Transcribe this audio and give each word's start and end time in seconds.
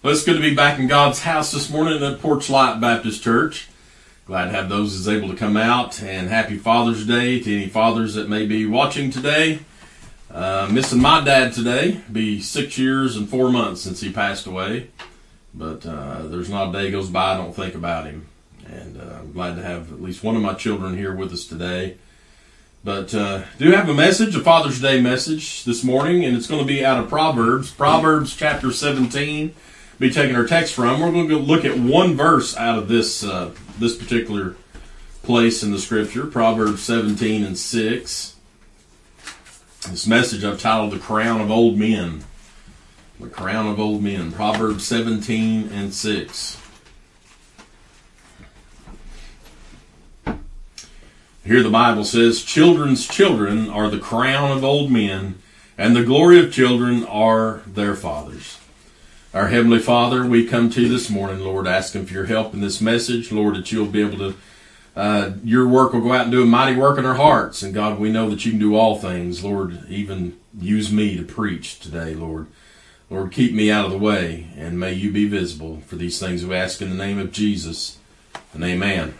Well, 0.00 0.12
it's 0.12 0.22
good 0.22 0.36
to 0.36 0.40
be 0.40 0.54
back 0.54 0.78
in 0.78 0.86
God's 0.86 1.22
house 1.22 1.50
this 1.50 1.68
morning 1.68 2.00
at 2.04 2.20
Porch 2.20 2.48
Light 2.48 2.80
Baptist 2.80 3.20
Church. 3.20 3.66
Glad 4.26 4.44
to 4.44 4.50
have 4.52 4.68
those 4.68 4.94
that's 4.94 5.12
able 5.12 5.28
to 5.28 5.36
come 5.36 5.56
out, 5.56 6.00
and 6.00 6.28
happy 6.28 6.56
Father's 6.56 7.04
Day 7.04 7.40
to 7.40 7.52
any 7.52 7.66
fathers 7.66 8.14
that 8.14 8.28
may 8.28 8.46
be 8.46 8.64
watching 8.64 9.10
today. 9.10 9.58
Uh, 10.30 10.68
missing 10.70 11.02
my 11.02 11.24
dad 11.24 11.52
today. 11.52 12.00
Be 12.12 12.40
six 12.40 12.78
years 12.78 13.16
and 13.16 13.28
four 13.28 13.50
months 13.50 13.80
since 13.80 14.00
he 14.00 14.12
passed 14.12 14.46
away, 14.46 14.86
but 15.52 15.84
uh, 15.84 16.28
there's 16.28 16.48
not 16.48 16.68
a 16.68 16.72
day 16.72 16.92
goes 16.92 17.10
by 17.10 17.34
I 17.34 17.36
don't 17.36 17.52
think 17.52 17.74
about 17.74 18.06
him. 18.06 18.28
And 18.68 19.00
uh, 19.00 19.16
I'm 19.18 19.32
glad 19.32 19.56
to 19.56 19.64
have 19.64 19.92
at 19.92 20.00
least 20.00 20.22
one 20.22 20.36
of 20.36 20.42
my 20.42 20.54
children 20.54 20.96
here 20.96 21.12
with 21.12 21.32
us 21.32 21.44
today. 21.44 21.96
But 22.84 23.12
uh, 23.16 23.42
do 23.58 23.72
have 23.72 23.88
a 23.88 23.94
message, 23.94 24.36
a 24.36 24.40
Father's 24.40 24.80
Day 24.80 25.00
message 25.00 25.64
this 25.64 25.82
morning, 25.82 26.24
and 26.24 26.36
it's 26.36 26.46
going 26.46 26.60
to 26.60 26.72
be 26.72 26.84
out 26.84 27.02
of 27.02 27.08
Proverbs, 27.08 27.72
Proverbs 27.72 28.36
chapter 28.36 28.70
17. 28.70 29.56
Be 29.98 30.10
taking 30.10 30.36
our 30.36 30.46
text 30.46 30.74
from. 30.74 31.00
We're 31.00 31.10
going 31.10 31.28
to 31.28 31.38
look 31.38 31.64
at 31.64 31.76
one 31.76 32.16
verse 32.16 32.56
out 32.56 32.78
of 32.78 32.88
this 32.88 33.24
uh, 33.24 33.52
this 33.78 33.96
particular 33.96 34.56
place 35.22 35.62
in 35.62 35.72
the 35.72 35.78
Scripture, 35.78 36.26
Proverbs 36.26 36.82
17 36.82 37.44
and 37.44 37.58
6. 37.58 38.36
This 39.90 40.06
message 40.06 40.44
I've 40.44 40.60
titled 40.60 40.92
"The 40.92 40.98
Crown 40.98 41.40
of 41.40 41.50
Old 41.50 41.76
Men." 41.76 42.24
The 43.20 43.28
Crown 43.28 43.66
of 43.66 43.80
Old 43.80 44.00
Men, 44.00 44.30
Proverbs 44.30 44.86
17 44.86 45.70
and 45.72 45.92
6. 45.92 46.60
Here 51.44 51.62
the 51.62 51.70
Bible 51.70 52.04
says, 52.04 52.44
Children's 52.44 53.08
children 53.08 53.68
are 53.70 53.88
the 53.88 53.98
crown 53.98 54.56
of 54.56 54.62
old 54.62 54.92
men, 54.92 55.40
and 55.78 55.96
the 55.96 56.04
glory 56.04 56.38
of 56.38 56.52
children 56.52 57.04
are 57.06 57.62
their 57.66 57.96
fathers. 57.96 58.57
Our 59.34 59.48
Heavenly 59.48 59.78
Father, 59.78 60.24
we 60.24 60.46
come 60.46 60.70
to 60.70 60.80
you 60.80 60.88
this 60.88 61.10
morning, 61.10 61.40
Lord, 61.40 61.66
asking 61.66 62.06
for 62.06 62.14
your 62.14 62.24
help 62.24 62.54
in 62.54 62.62
this 62.62 62.80
message, 62.80 63.30
Lord, 63.30 63.56
that 63.56 63.70
you'll 63.70 63.84
be 63.84 64.00
able 64.00 64.16
to, 64.16 64.34
uh, 64.96 65.32
your 65.44 65.68
work 65.68 65.92
will 65.92 66.00
go 66.00 66.14
out 66.14 66.22
and 66.22 66.32
do 66.32 66.42
a 66.42 66.46
mighty 66.46 66.74
work 66.74 66.98
in 66.98 67.04
our 67.04 67.16
hearts. 67.16 67.62
And 67.62 67.74
God, 67.74 67.98
we 67.98 68.10
know 68.10 68.30
that 68.30 68.46
you 68.46 68.52
can 68.52 68.58
do 68.58 68.74
all 68.74 68.98
things. 68.98 69.44
Lord, 69.44 69.84
even 69.90 70.38
use 70.58 70.90
me 70.90 71.14
to 71.18 71.24
preach 71.24 71.78
today, 71.78 72.14
Lord. 72.14 72.46
Lord, 73.10 73.30
keep 73.30 73.52
me 73.52 73.70
out 73.70 73.84
of 73.84 73.90
the 73.90 73.98
way, 73.98 74.46
and 74.56 74.80
may 74.80 74.94
you 74.94 75.12
be 75.12 75.28
visible 75.28 75.82
for 75.86 75.96
these 75.96 76.18
things 76.18 76.46
we 76.46 76.54
ask 76.54 76.80
in 76.80 76.88
the 76.88 76.96
name 76.96 77.18
of 77.18 77.30
Jesus. 77.30 77.98
And 78.54 78.64
amen. 78.64 79.18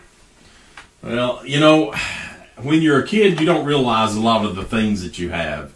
Well, 1.03 1.43
you 1.45 1.61
know, 1.61 1.95
when 2.57 2.81
you're 2.81 3.03
a 3.03 3.07
kid, 3.07 3.39
you 3.39 3.45
don't 3.45 3.67
realize 3.67 4.15
a 4.15 4.23
lot 4.23 4.47
of 4.47 4.57
the 4.57 4.65
things 4.65 5.03
that 5.03 5.19
you 5.19 5.29
have. 5.29 5.75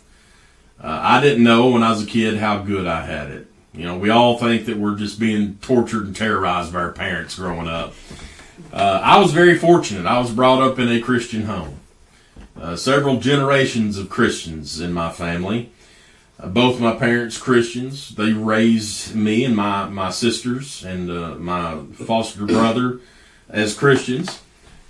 Uh, 0.83 1.00
I 1.02 1.20
didn't 1.20 1.44
know 1.44 1.69
when 1.69 1.83
I 1.83 1.91
was 1.91 2.02
a 2.02 2.06
kid 2.06 2.39
how 2.39 2.62
good 2.62 2.86
I 2.86 3.05
had 3.05 3.30
it. 3.30 3.52
You 3.74 3.86
know, 3.86 3.96
we 3.96 4.10
all 4.10 4.36
think 4.36 4.66
that 4.66 4.76
we're 4.76 4.96
just 4.96 5.18
being 5.18 5.56
tortured 5.62 6.04
and 6.04 6.14
terrorized 6.14 6.72
by 6.72 6.80
our 6.80 6.92
parents 6.92 7.36
growing 7.36 7.68
up. 7.68 7.94
Uh, 8.72 9.00
I 9.02 9.18
was 9.18 9.32
very 9.32 9.58
fortunate. 9.58 10.06
I 10.06 10.18
was 10.18 10.30
brought 10.30 10.62
up 10.62 10.78
in 10.78 10.88
a 10.88 11.00
Christian 11.00 11.44
home. 11.44 11.80
Uh, 12.60 12.76
several 12.76 13.18
generations 13.18 13.96
of 13.96 14.10
Christians 14.10 14.78
in 14.78 14.92
my 14.92 15.10
family. 15.10 15.72
Uh, 16.38 16.48
both 16.48 16.80
my 16.80 16.94
parents 16.94 17.38
Christians. 17.38 18.10
They 18.10 18.32
raised 18.32 19.14
me 19.14 19.44
and 19.44 19.56
my, 19.56 19.88
my 19.88 20.10
sisters 20.10 20.84
and 20.84 21.10
uh, 21.10 21.34
my 21.36 21.82
foster 21.94 22.44
brother 22.44 23.00
as 23.48 23.74
Christians. 23.74 24.42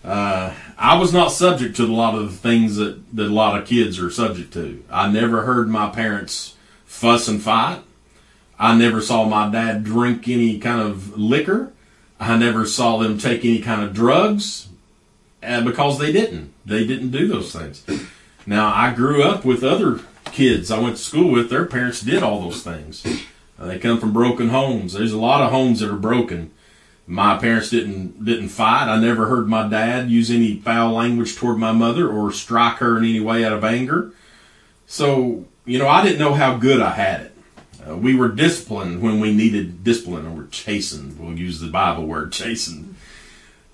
Uh, 0.04 0.52
I 0.76 0.98
was 0.98 1.12
not 1.12 1.28
subject 1.28 1.76
to 1.76 1.84
a 1.84 1.86
lot 1.86 2.16
of 2.16 2.32
the 2.32 2.36
things 2.36 2.76
that, 2.76 3.16
that 3.16 3.26
a 3.26 3.34
lot 3.34 3.60
of 3.60 3.68
kids 3.68 4.00
are 4.00 4.10
subject 4.10 4.52
to. 4.54 4.82
I 4.90 5.08
never 5.08 5.42
heard 5.42 5.68
my 5.68 5.88
parents 5.88 6.56
fuss 6.84 7.28
and 7.28 7.40
fight. 7.40 7.82
I 8.58 8.76
never 8.76 9.00
saw 9.00 9.24
my 9.24 9.50
dad 9.50 9.84
drink 9.84 10.28
any 10.28 10.58
kind 10.58 10.80
of 10.80 11.18
liquor. 11.18 11.72
I 12.20 12.36
never 12.36 12.66
saw 12.66 12.98
them 12.98 13.18
take 13.18 13.44
any 13.44 13.60
kind 13.60 13.82
of 13.82 13.92
drugs 13.92 14.68
uh, 15.42 15.62
because 15.62 15.98
they 15.98 16.12
didn't. 16.12 16.52
They 16.64 16.86
didn't 16.86 17.10
do 17.10 17.26
those 17.26 17.52
things. 17.52 17.84
Now, 18.46 18.72
I 18.72 18.94
grew 18.94 19.22
up 19.22 19.44
with 19.44 19.64
other 19.64 20.00
kids 20.26 20.70
I 20.70 20.78
went 20.78 20.96
to 20.96 21.02
school 21.02 21.32
with. 21.32 21.50
Their 21.50 21.66
parents 21.66 22.00
did 22.00 22.22
all 22.22 22.40
those 22.40 22.62
things. 22.62 23.04
Uh, 23.58 23.66
they 23.66 23.78
come 23.78 23.98
from 23.98 24.12
broken 24.12 24.50
homes. 24.50 24.92
There's 24.92 25.12
a 25.12 25.18
lot 25.18 25.42
of 25.42 25.50
homes 25.50 25.80
that 25.80 25.90
are 25.90 25.96
broken 25.96 26.52
my 27.06 27.36
parents 27.36 27.70
didn't 27.70 28.24
didn't 28.24 28.48
fight. 28.48 28.88
I 28.88 28.98
never 29.00 29.26
heard 29.26 29.48
my 29.48 29.68
dad 29.68 30.10
use 30.10 30.30
any 30.30 30.56
foul 30.56 30.92
language 30.92 31.36
toward 31.36 31.58
my 31.58 31.72
mother 31.72 32.08
or 32.08 32.32
strike 32.32 32.76
her 32.76 32.96
in 32.96 33.04
any 33.04 33.20
way 33.20 33.44
out 33.44 33.52
of 33.52 33.64
anger. 33.64 34.12
So, 34.86 35.44
you 35.64 35.78
know, 35.78 35.88
I 35.88 36.02
didn't 36.02 36.18
know 36.18 36.34
how 36.34 36.56
good 36.56 36.80
I 36.80 36.90
had 36.90 37.20
it. 37.22 37.31
Uh, 37.88 37.96
we 37.96 38.14
were 38.14 38.28
disciplined 38.28 39.02
when 39.02 39.20
we 39.20 39.32
needed 39.32 39.82
discipline, 39.82 40.26
or 40.26 40.46
chastened. 40.50 41.18
We'll 41.18 41.38
use 41.38 41.60
the 41.60 41.68
Bible 41.68 42.06
word 42.06 42.32
chastened. 42.32 42.94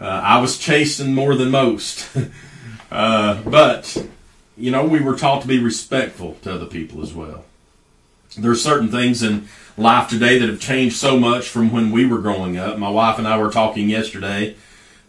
Uh, 0.00 0.04
I 0.04 0.40
was 0.40 0.58
chastened 0.58 1.14
more 1.14 1.34
than 1.34 1.50
most. 1.50 2.08
uh, 2.90 3.42
but, 3.42 4.08
you 4.56 4.70
know, 4.70 4.84
we 4.84 5.00
were 5.00 5.16
taught 5.16 5.42
to 5.42 5.48
be 5.48 5.58
respectful 5.58 6.36
to 6.42 6.54
other 6.54 6.66
people 6.66 7.02
as 7.02 7.12
well. 7.12 7.44
There 8.36 8.50
are 8.50 8.56
certain 8.56 8.88
things 8.88 9.22
in 9.22 9.48
life 9.76 10.08
today 10.08 10.38
that 10.38 10.48
have 10.48 10.60
changed 10.60 10.96
so 10.96 11.18
much 11.18 11.48
from 11.48 11.72
when 11.72 11.90
we 11.90 12.06
were 12.06 12.18
growing 12.18 12.56
up. 12.56 12.78
My 12.78 12.90
wife 12.90 13.18
and 13.18 13.26
I 13.26 13.38
were 13.38 13.50
talking 13.50 13.88
yesterday, 13.88 14.56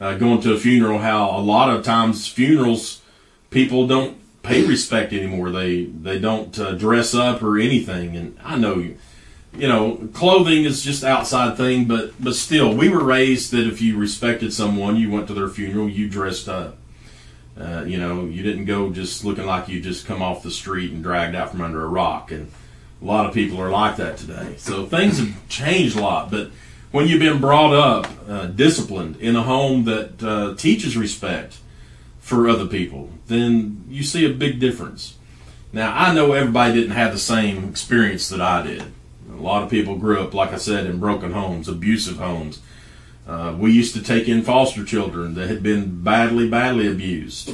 uh, 0.02 0.16
going 0.16 0.42
to 0.42 0.54
a 0.54 0.60
funeral, 0.60 1.00
how 1.00 1.38
a 1.38 1.42
lot 1.42 1.70
of 1.70 1.84
times 1.84 2.28
funerals, 2.28 3.02
people 3.50 3.88
don't 3.88 4.19
pay 4.44 4.66
respect 4.66 5.14
anymore. 5.14 5.52
They 5.52 5.86
they 5.86 6.20
don't 6.20 6.58
uh, 6.60 6.74
dress 6.74 7.14
up 7.14 7.42
or 7.42 7.58
anything. 7.58 8.16
And 8.16 8.38
I 8.44 8.58
know, 8.58 8.76
you 8.78 9.68
know, 9.68 10.10
clothing 10.14 10.64
is 10.66 10.84
just 10.84 11.04
outside 11.04 11.58
thing, 11.58 11.86
but 11.86 12.14
but 12.20 12.36
still, 12.36 12.74
we 12.74 12.90
were 12.90 13.04
raised 13.04 13.52
that 13.52 13.68
if 13.68 13.82
you 13.82 13.98
respected 13.98 14.54
someone, 14.54 14.96
you 14.96 15.12
went 15.12 15.28
to 15.28 15.34
their 15.34 15.50
funeral, 15.50 15.90
you 15.90 16.10
dressed 16.10 16.48
up. 16.48 16.78
Uh, 17.60 17.84
you 17.86 18.00
know, 18.00 18.24
you 18.24 18.42
didn't 18.42 18.66
go 18.66 18.90
just 18.90 19.26
looking 19.26 19.46
like 19.46 19.68
you 19.68 19.82
just 19.82 20.06
come 20.06 20.22
off 20.22 20.44
the 20.44 20.52
street 20.52 20.92
and 20.92 21.04
dragged 21.04 21.36
out 21.36 21.52
from 21.52 21.60
under 21.60 21.84
a 21.84 21.88
rock. 21.88 22.32
And 22.32 22.50
a 23.02 23.06
lot 23.06 23.26
of 23.26 23.34
people 23.34 23.60
are 23.60 23.70
like 23.70 23.98
that 23.98 24.18
today. 24.18 24.56
So 24.58 24.86
things 24.86 25.20
have 25.20 25.50
changed 25.50 25.98
a 25.98 26.02
lot. 26.02 26.32
But 26.32 26.52
when 26.92 27.08
you've 27.08 27.20
been 27.20 27.42
brought 27.42 27.74
up, 27.74 28.10
uh, 28.30 28.46
disciplined 28.46 29.18
in 29.18 29.36
a 29.36 29.44
home 29.44 29.84
that 29.86 30.24
uh, 30.24 30.56
teaches 30.56 30.96
respect 30.96 31.58
for 32.30 32.48
other 32.48 32.68
people, 32.68 33.10
then 33.26 33.84
you 33.90 34.04
see 34.04 34.24
a 34.24 34.34
big 34.34 34.60
difference. 34.60 35.16
Now, 35.74 35.96
I 35.96 36.14
know 36.14 36.34
everybody 36.34 36.74
didn't 36.74 36.92
have 36.92 37.12
the 37.12 37.20
same 37.20 37.68
experience 37.68 38.30
that 38.30 38.40
I 38.40 38.62
did. 38.62 38.84
A 39.32 39.36
lot 39.36 39.64
of 39.64 39.70
people 39.70 39.98
grew 39.98 40.22
up, 40.22 40.34
like 40.34 40.54
I 40.54 40.58
said, 40.58 40.86
in 40.86 41.00
broken 41.00 41.32
homes, 41.32 41.68
abusive 41.68 42.18
homes. 42.18 42.62
Uh, 43.28 43.56
we 43.58 43.72
used 43.72 43.96
to 43.96 44.04
take 44.04 44.28
in 44.28 44.44
foster 44.44 44.86
children 44.86 45.34
that 45.36 45.50
had 45.50 45.64
been 45.64 46.04
badly, 46.04 46.48
badly 46.48 46.88
abused, 46.88 47.52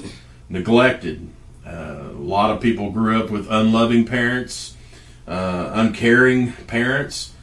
neglected. 0.49 1.29
Uh, 1.65 2.09
a 2.11 2.25
lot 2.35 2.51
of 2.51 2.61
people 2.61 2.91
grew 2.91 3.19
up 3.19 3.29
with 3.29 3.49
unloving 3.49 4.05
parents, 4.05 4.75
uh, 5.27 5.71
uncaring 5.73 6.51
parents. 6.67 7.33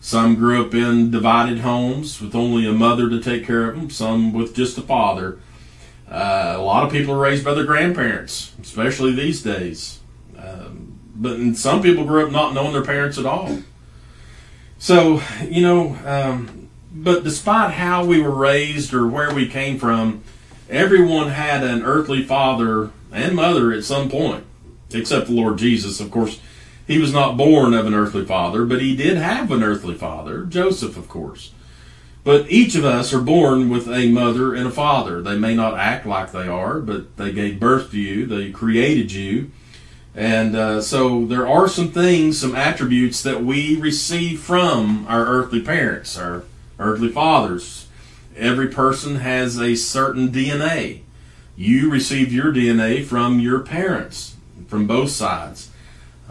Some 0.00 0.34
grew 0.34 0.66
up 0.66 0.74
in 0.74 1.10
divided 1.10 1.60
homes 1.60 2.20
with 2.20 2.34
only 2.34 2.68
a 2.68 2.72
mother 2.72 3.08
to 3.08 3.20
take 3.22 3.46
care 3.46 3.70
of 3.70 3.76
them, 3.76 3.90
some 3.90 4.34
with 4.34 4.54
just 4.54 4.76
a 4.76 4.82
father. 4.82 5.38
Uh, 6.14 6.54
a 6.56 6.62
lot 6.62 6.84
of 6.84 6.92
people 6.92 7.12
are 7.12 7.18
raised 7.18 7.44
by 7.44 7.54
their 7.54 7.64
grandparents, 7.64 8.52
especially 8.62 9.12
these 9.12 9.42
days. 9.42 9.98
Um, 10.38 10.96
but 11.16 11.56
some 11.56 11.82
people 11.82 12.04
grew 12.04 12.24
up 12.24 12.30
not 12.30 12.54
knowing 12.54 12.72
their 12.72 12.84
parents 12.84 13.18
at 13.18 13.26
all. 13.26 13.58
So, 14.78 15.20
you 15.42 15.62
know, 15.62 15.98
um, 16.04 16.68
but 16.92 17.24
despite 17.24 17.72
how 17.72 18.04
we 18.04 18.20
were 18.20 18.30
raised 18.30 18.94
or 18.94 19.08
where 19.08 19.34
we 19.34 19.48
came 19.48 19.76
from, 19.76 20.22
everyone 20.70 21.30
had 21.30 21.64
an 21.64 21.82
earthly 21.82 22.22
father 22.22 22.92
and 23.10 23.34
mother 23.34 23.72
at 23.72 23.82
some 23.82 24.08
point, 24.08 24.44
except 24.92 25.26
the 25.26 25.32
Lord 25.32 25.58
Jesus. 25.58 25.98
Of 25.98 26.12
course, 26.12 26.38
he 26.86 26.98
was 26.98 27.12
not 27.12 27.36
born 27.36 27.74
of 27.74 27.86
an 27.86 27.94
earthly 27.94 28.24
father, 28.24 28.64
but 28.64 28.80
he 28.80 28.94
did 28.94 29.16
have 29.16 29.50
an 29.50 29.64
earthly 29.64 29.94
father, 29.96 30.44
Joseph, 30.44 30.96
of 30.96 31.08
course. 31.08 31.50
But 32.24 32.50
each 32.50 32.74
of 32.74 32.86
us 32.86 33.12
are 33.12 33.20
born 33.20 33.68
with 33.68 33.86
a 33.86 34.10
mother 34.10 34.54
and 34.54 34.66
a 34.66 34.70
father. 34.70 35.20
They 35.20 35.36
may 35.36 35.54
not 35.54 35.78
act 35.78 36.06
like 36.06 36.32
they 36.32 36.48
are, 36.48 36.80
but 36.80 37.18
they 37.18 37.32
gave 37.32 37.60
birth 37.60 37.90
to 37.90 38.00
you, 38.00 38.24
they 38.24 38.50
created 38.50 39.12
you. 39.12 39.50
And 40.14 40.56
uh, 40.56 40.80
so 40.80 41.26
there 41.26 41.46
are 41.46 41.68
some 41.68 41.90
things, 41.90 42.40
some 42.40 42.54
attributes 42.54 43.22
that 43.22 43.44
we 43.44 43.76
receive 43.76 44.40
from 44.40 45.04
our 45.06 45.26
earthly 45.26 45.60
parents, 45.60 46.16
our 46.16 46.44
earthly 46.78 47.10
fathers. 47.10 47.88
Every 48.36 48.68
person 48.68 49.16
has 49.16 49.60
a 49.60 49.74
certain 49.74 50.30
DNA. 50.30 51.02
You 51.56 51.90
receive 51.90 52.32
your 52.32 52.52
DNA 52.52 53.04
from 53.04 53.38
your 53.38 53.60
parents, 53.60 54.36
from 54.66 54.86
both 54.86 55.10
sides. 55.10 55.70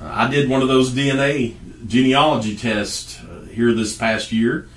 Uh, 0.01 0.09
I 0.11 0.29
did 0.29 0.49
one 0.49 0.61
of 0.61 0.67
those 0.69 0.91
DNA 0.91 1.55
genealogy 1.85 2.57
tests 2.57 3.19
uh, 3.19 3.45
here 3.51 3.73
this 3.73 3.95
past 3.95 4.31
year 4.31 4.67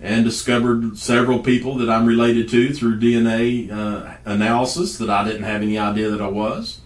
and 0.00 0.24
discovered 0.24 0.98
several 0.98 1.38
people 1.38 1.76
that 1.76 1.88
I'm 1.88 2.06
related 2.06 2.48
to 2.50 2.72
through 2.72 3.00
DNA 3.00 3.70
uh, 3.70 4.14
analysis 4.24 4.98
that 4.98 5.08
I 5.08 5.24
didn't 5.24 5.44
have 5.44 5.62
any 5.62 5.78
idea 5.78 6.10
that 6.10 6.20
I 6.20 6.28
was. 6.28 6.80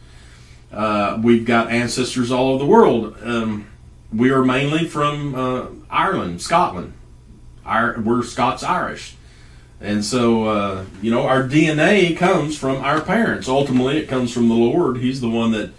Uh, 0.72 1.18
we've 1.22 1.44
got 1.44 1.70
ancestors 1.70 2.30
all 2.30 2.50
over 2.50 2.58
the 2.58 2.70
world. 2.70 3.16
Um, 3.22 3.66
we 4.12 4.30
are 4.30 4.44
mainly 4.44 4.86
from 4.86 5.34
uh, 5.34 5.66
Ireland, 5.90 6.42
Scotland. 6.42 6.92
our, 7.64 7.98
we're 8.00 8.22
Scots 8.22 8.62
Irish. 8.62 9.14
And 9.80 10.04
so, 10.04 10.44
uh, 10.46 10.84
you 11.00 11.10
know, 11.10 11.26
our 11.26 11.44
DNA 11.44 12.16
comes 12.16 12.58
from 12.58 12.76
our 12.78 13.00
parents. 13.00 13.48
Ultimately, 13.48 13.98
it 13.98 14.08
comes 14.08 14.32
from 14.32 14.48
the 14.48 14.54
Lord. 14.54 14.98
He's 14.98 15.20
the 15.20 15.30
one 15.30 15.52
that 15.52 15.72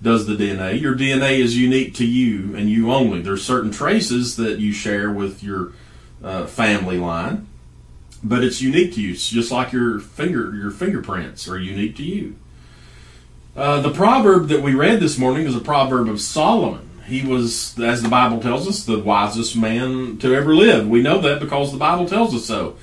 does 0.00 0.26
the 0.26 0.34
DNA. 0.34 0.80
Your 0.80 0.96
DNA 0.96 1.38
is 1.38 1.56
unique 1.56 1.94
to 1.96 2.06
you 2.06 2.56
and 2.56 2.68
you 2.70 2.92
only. 2.92 3.20
There's 3.20 3.44
certain 3.44 3.70
traces 3.70 4.36
that 4.36 4.58
you 4.58 4.72
share 4.72 5.10
with 5.10 5.42
your 5.42 5.72
uh, 6.22 6.46
family 6.46 6.98
line, 6.98 7.46
but 8.22 8.44
it's 8.44 8.60
unique 8.60 8.94
to 8.94 9.00
you. 9.00 9.12
It's 9.12 9.28
just 9.28 9.50
like 9.50 9.72
your 9.72 9.98
finger, 9.98 10.54
your 10.54 10.70
fingerprints 10.70 11.48
are 11.48 11.58
unique 11.58 11.96
to 11.96 12.02
you. 12.02 12.36
Uh, 13.54 13.80
the 13.80 13.90
proverb 13.90 14.48
that 14.48 14.62
we 14.62 14.74
read 14.74 15.00
this 15.00 15.18
morning 15.18 15.46
is 15.46 15.54
a 15.54 15.60
proverb 15.60 16.08
of 16.08 16.20
Solomon. 16.20 16.88
He 17.06 17.22
was, 17.22 17.78
as 17.78 18.02
the 18.02 18.08
Bible 18.08 18.40
tells 18.40 18.66
us, 18.66 18.84
the 18.84 18.98
wisest 18.98 19.56
man 19.56 20.16
to 20.18 20.34
ever 20.34 20.54
live. 20.54 20.88
We 20.88 21.02
know 21.02 21.20
that 21.20 21.40
because 21.40 21.72
the 21.72 21.78
Bible 21.78 22.06
tells 22.06 22.34
us 22.34 22.46
so. 22.46 22.76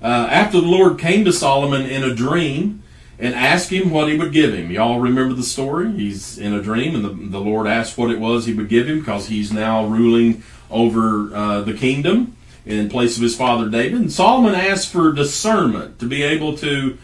Uh, 0.00 0.28
after 0.30 0.60
the 0.60 0.66
Lord 0.66 0.98
came 0.98 1.24
to 1.24 1.32
Solomon 1.32 1.82
in 1.82 2.04
a 2.04 2.14
dream 2.14 2.82
and 3.18 3.34
asked 3.34 3.70
him 3.70 3.90
what 3.90 4.08
he 4.08 4.18
would 4.18 4.32
give 4.32 4.54
him. 4.54 4.70
Y'all 4.70 5.00
remember 5.00 5.34
the 5.34 5.42
story? 5.42 5.90
He's 5.92 6.38
in 6.38 6.52
a 6.52 6.62
dream, 6.62 6.94
and 6.94 7.04
the, 7.04 7.38
the 7.38 7.40
Lord 7.40 7.66
asked 7.66 7.96
what 7.96 8.10
it 8.10 8.20
was 8.20 8.46
he 8.46 8.52
would 8.52 8.68
give 8.68 8.88
him 8.88 9.00
because 9.00 9.28
he's 9.28 9.52
now 9.52 9.86
ruling 9.86 10.42
over 10.70 11.34
uh, 11.34 11.60
the 11.62 11.74
kingdom 11.74 12.36
in 12.64 12.88
place 12.88 13.16
of 13.16 13.22
his 13.22 13.36
father 13.36 13.68
David. 13.68 14.00
And 14.00 14.12
Solomon 14.12 14.54
asked 14.54 14.90
for 14.90 15.12
discernment 15.12 15.98
to 15.98 16.06
be 16.06 16.22
able 16.22 16.56
to 16.58 16.98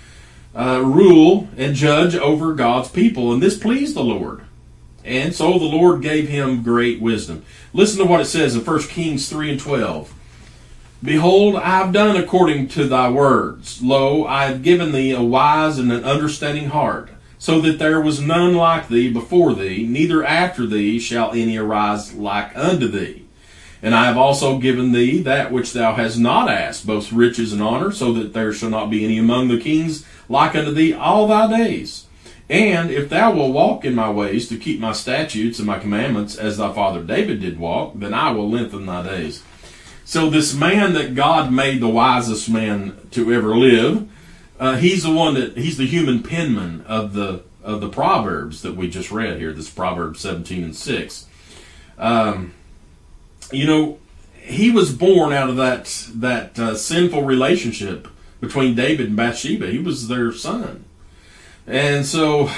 uh, 0.54 0.80
rule 0.84 1.48
and 1.56 1.74
judge 1.74 2.14
over 2.16 2.54
God's 2.54 2.90
people, 2.90 3.32
and 3.32 3.42
this 3.42 3.58
pleased 3.58 3.94
the 3.94 4.04
Lord. 4.04 4.42
And 5.04 5.34
so 5.34 5.58
the 5.58 5.64
Lord 5.64 6.02
gave 6.02 6.28
him 6.28 6.62
great 6.62 7.00
wisdom. 7.00 7.44
Listen 7.72 7.98
to 7.98 8.04
what 8.04 8.20
it 8.20 8.26
says 8.26 8.54
in 8.54 8.64
1 8.64 8.82
Kings 8.84 9.28
3 9.28 9.52
and 9.52 9.60
12. 9.60 10.14
Behold, 11.02 11.54
I 11.54 11.78
have 11.78 11.92
done 11.92 12.16
according 12.16 12.68
to 12.68 12.88
thy 12.88 13.08
words. 13.08 13.80
Lo, 13.80 14.26
I 14.26 14.46
have 14.46 14.62
given 14.62 14.90
thee 14.90 15.12
a 15.12 15.22
wise 15.22 15.78
and 15.78 15.92
an 15.92 16.04
understanding 16.04 16.70
heart, 16.70 17.10
so 17.38 17.60
that 17.60 17.78
there 17.78 18.00
was 18.00 18.20
none 18.20 18.54
like 18.54 18.88
thee 18.88 19.10
before 19.12 19.54
thee, 19.54 19.86
neither 19.86 20.24
after 20.24 20.66
thee 20.66 20.98
shall 20.98 21.30
any 21.30 21.56
arise 21.56 22.14
like 22.14 22.50
unto 22.56 22.88
thee. 22.88 23.27
And 23.82 23.94
I 23.94 24.06
have 24.06 24.16
also 24.16 24.58
given 24.58 24.92
thee 24.92 25.22
that 25.22 25.52
which 25.52 25.72
thou 25.72 25.94
hast 25.94 26.18
not 26.18 26.48
asked, 26.48 26.86
both 26.86 27.12
riches 27.12 27.52
and 27.52 27.62
honor, 27.62 27.92
so 27.92 28.12
that 28.14 28.32
there 28.32 28.52
shall 28.52 28.70
not 28.70 28.90
be 28.90 29.04
any 29.04 29.18
among 29.18 29.48
the 29.48 29.60
kings 29.60 30.04
like 30.28 30.56
unto 30.56 30.72
thee 30.72 30.92
all 30.92 31.28
thy 31.28 31.46
days. 31.56 32.06
And 32.50 32.90
if 32.90 33.08
thou 33.08 33.34
wilt 33.34 33.52
walk 33.52 33.84
in 33.84 33.94
my 33.94 34.10
ways 34.10 34.48
to 34.48 34.56
keep 34.56 34.80
my 34.80 34.92
statutes 34.92 35.58
and 35.58 35.66
my 35.66 35.78
commandments, 35.78 36.34
as 36.34 36.56
thy 36.56 36.72
father 36.72 37.02
David 37.02 37.40
did 37.40 37.58
walk, 37.58 37.92
then 37.94 38.14
I 38.14 38.32
will 38.32 38.50
lengthen 38.50 38.86
thy 38.86 39.02
days. 39.02 39.42
So 40.04 40.30
this 40.30 40.54
man 40.54 40.94
that 40.94 41.14
God 41.14 41.52
made 41.52 41.80
the 41.80 41.88
wisest 41.88 42.48
man 42.48 42.96
to 43.10 43.32
ever 43.32 43.54
live, 43.54 44.08
uh, 44.58 44.76
he's 44.76 45.02
the 45.02 45.12
one 45.12 45.34
that 45.34 45.58
he's 45.58 45.76
the 45.76 45.86
human 45.86 46.22
penman 46.22 46.80
of 46.86 47.12
the 47.12 47.42
of 47.62 47.82
the 47.82 47.90
proverbs 47.90 48.62
that 48.62 48.74
we 48.74 48.88
just 48.88 49.12
read 49.12 49.38
here. 49.38 49.52
This 49.52 49.68
Proverbs 49.68 50.20
seventeen 50.20 50.64
and 50.64 50.74
six. 50.74 51.26
Um, 51.98 52.54
you 53.52 53.66
know, 53.66 53.98
he 54.34 54.70
was 54.70 54.92
born 54.92 55.32
out 55.32 55.50
of 55.50 55.56
that 55.56 56.08
that 56.14 56.58
uh, 56.58 56.74
sinful 56.74 57.24
relationship 57.24 58.08
between 58.40 58.74
David 58.74 59.08
and 59.08 59.16
Bathsheba. 59.16 59.68
He 59.68 59.78
was 59.78 60.08
their 60.08 60.32
son, 60.32 60.84
and 61.66 62.06
so 62.06 62.50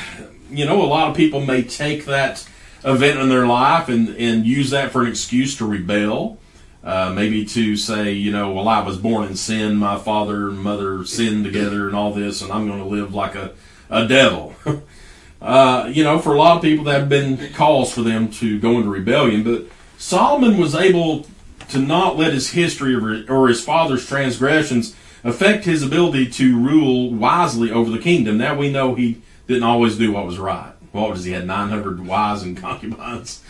you 0.50 0.64
know 0.64 0.82
a 0.82 0.86
lot 0.86 1.08
of 1.10 1.16
people 1.16 1.40
may 1.40 1.62
take 1.62 2.04
that 2.06 2.48
event 2.84 3.18
in 3.18 3.28
their 3.28 3.46
life 3.46 3.88
and 3.88 4.08
and 4.16 4.46
use 4.46 4.70
that 4.70 4.92
for 4.92 5.02
an 5.02 5.08
excuse 5.08 5.56
to 5.58 5.66
rebel 5.66 6.38
uh, 6.82 7.12
maybe 7.14 7.44
to 7.44 7.76
say, 7.76 8.12
you 8.12 8.32
know, 8.32 8.52
well, 8.52 8.68
I 8.68 8.80
was 8.80 8.96
born 8.96 9.26
in 9.26 9.36
sin, 9.36 9.76
my 9.76 9.98
father 9.98 10.48
and 10.48 10.58
mother 10.58 11.04
sinned 11.04 11.44
together 11.44 11.86
and 11.86 11.94
all 11.94 12.12
this, 12.12 12.40
and 12.40 12.50
I'm 12.50 12.66
going 12.66 12.78
to 12.78 12.86
live 12.86 13.14
like 13.14 13.34
a, 13.34 13.52
a 13.90 14.08
devil. 14.08 14.54
uh, 15.42 15.90
you 15.92 16.02
know, 16.02 16.18
for 16.18 16.34
a 16.34 16.38
lot 16.38 16.56
of 16.56 16.62
people, 16.62 16.84
that 16.86 17.00
have 17.00 17.08
been 17.08 17.52
calls 17.52 17.92
for 17.92 18.02
them 18.02 18.30
to 18.32 18.58
go 18.58 18.78
into 18.78 18.88
rebellion, 18.88 19.42
but 19.42 19.64
Solomon 20.00 20.56
was 20.56 20.74
able 20.74 21.26
to 21.68 21.78
not 21.78 22.16
let 22.16 22.32
his 22.32 22.52
history 22.52 22.94
or 23.28 23.48
his 23.48 23.62
father's 23.62 24.08
transgressions 24.08 24.96
affect 25.22 25.66
his 25.66 25.82
ability 25.82 26.30
to 26.30 26.58
rule 26.58 27.12
wisely 27.12 27.70
over 27.70 27.90
the 27.90 27.98
kingdom. 27.98 28.38
Now 28.38 28.56
we 28.56 28.72
know 28.72 28.94
he 28.94 29.20
didn't 29.46 29.62
always 29.62 29.98
do 29.98 30.10
what 30.10 30.24
was 30.24 30.38
right. 30.38 30.72
What 30.92 31.10
was 31.10 31.24
he 31.24 31.32
had 31.32 31.46
900 31.46 32.06
wives 32.06 32.42
and 32.42 32.56
concubines? 32.60 33.44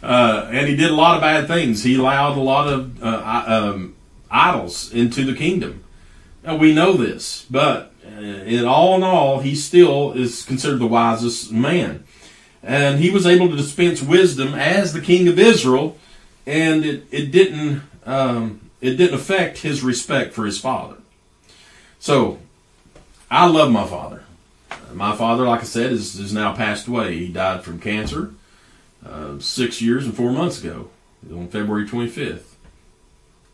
Uh, 0.00 0.48
and 0.52 0.68
he 0.68 0.76
did 0.76 0.92
a 0.92 0.94
lot 0.94 1.16
of 1.16 1.20
bad 1.20 1.48
things. 1.48 1.82
He 1.82 1.96
allowed 1.96 2.38
a 2.38 2.40
lot 2.40 2.68
of 2.68 3.02
uh, 3.02 3.44
um, 3.46 3.96
idols 4.30 4.92
into 4.92 5.24
the 5.24 5.34
kingdom. 5.34 5.82
Now, 6.44 6.56
we 6.56 6.72
know 6.72 6.92
this, 6.92 7.44
but 7.50 7.92
uh, 8.06 8.20
in 8.20 8.64
all 8.64 8.94
in 8.94 9.02
all, 9.02 9.40
he 9.40 9.56
still 9.56 10.12
is 10.12 10.44
considered 10.44 10.78
the 10.78 10.86
wisest 10.86 11.50
man. 11.50 12.04
And 12.62 13.00
he 13.00 13.10
was 13.10 13.26
able 13.26 13.48
to 13.48 13.56
dispense 13.56 14.02
wisdom 14.02 14.54
as 14.54 14.92
the 14.92 15.00
king 15.00 15.26
of 15.26 15.38
Israel, 15.38 15.96
and 16.46 16.84
it, 16.84 17.04
it 17.10 17.32
didn't 17.32 17.82
um, 18.04 18.70
it 18.80 18.96
didn't 18.96 19.14
affect 19.14 19.58
his 19.58 19.82
respect 19.82 20.34
for 20.34 20.44
his 20.44 20.58
father. 20.58 20.96
So, 21.98 22.38
I 23.30 23.46
love 23.46 23.70
my 23.70 23.86
father. 23.86 24.24
My 24.92 25.16
father, 25.16 25.44
like 25.44 25.60
I 25.60 25.64
said, 25.64 25.92
is, 25.92 26.18
is 26.18 26.32
now 26.32 26.52
passed 26.54 26.86
away. 26.86 27.16
He 27.16 27.28
died 27.28 27.62
from 27.62 27.78
cancer 27.78 28.34
uh, 29.06 29.38
six 29.38 29.80
years 29.80 30.04
and 30.04 30.14
four 30.14 30.32
months 30.32 30.62
ago 30.62 30.90
on 31.30 31.48
February 31.48 31.86
25th. 31.86 32.42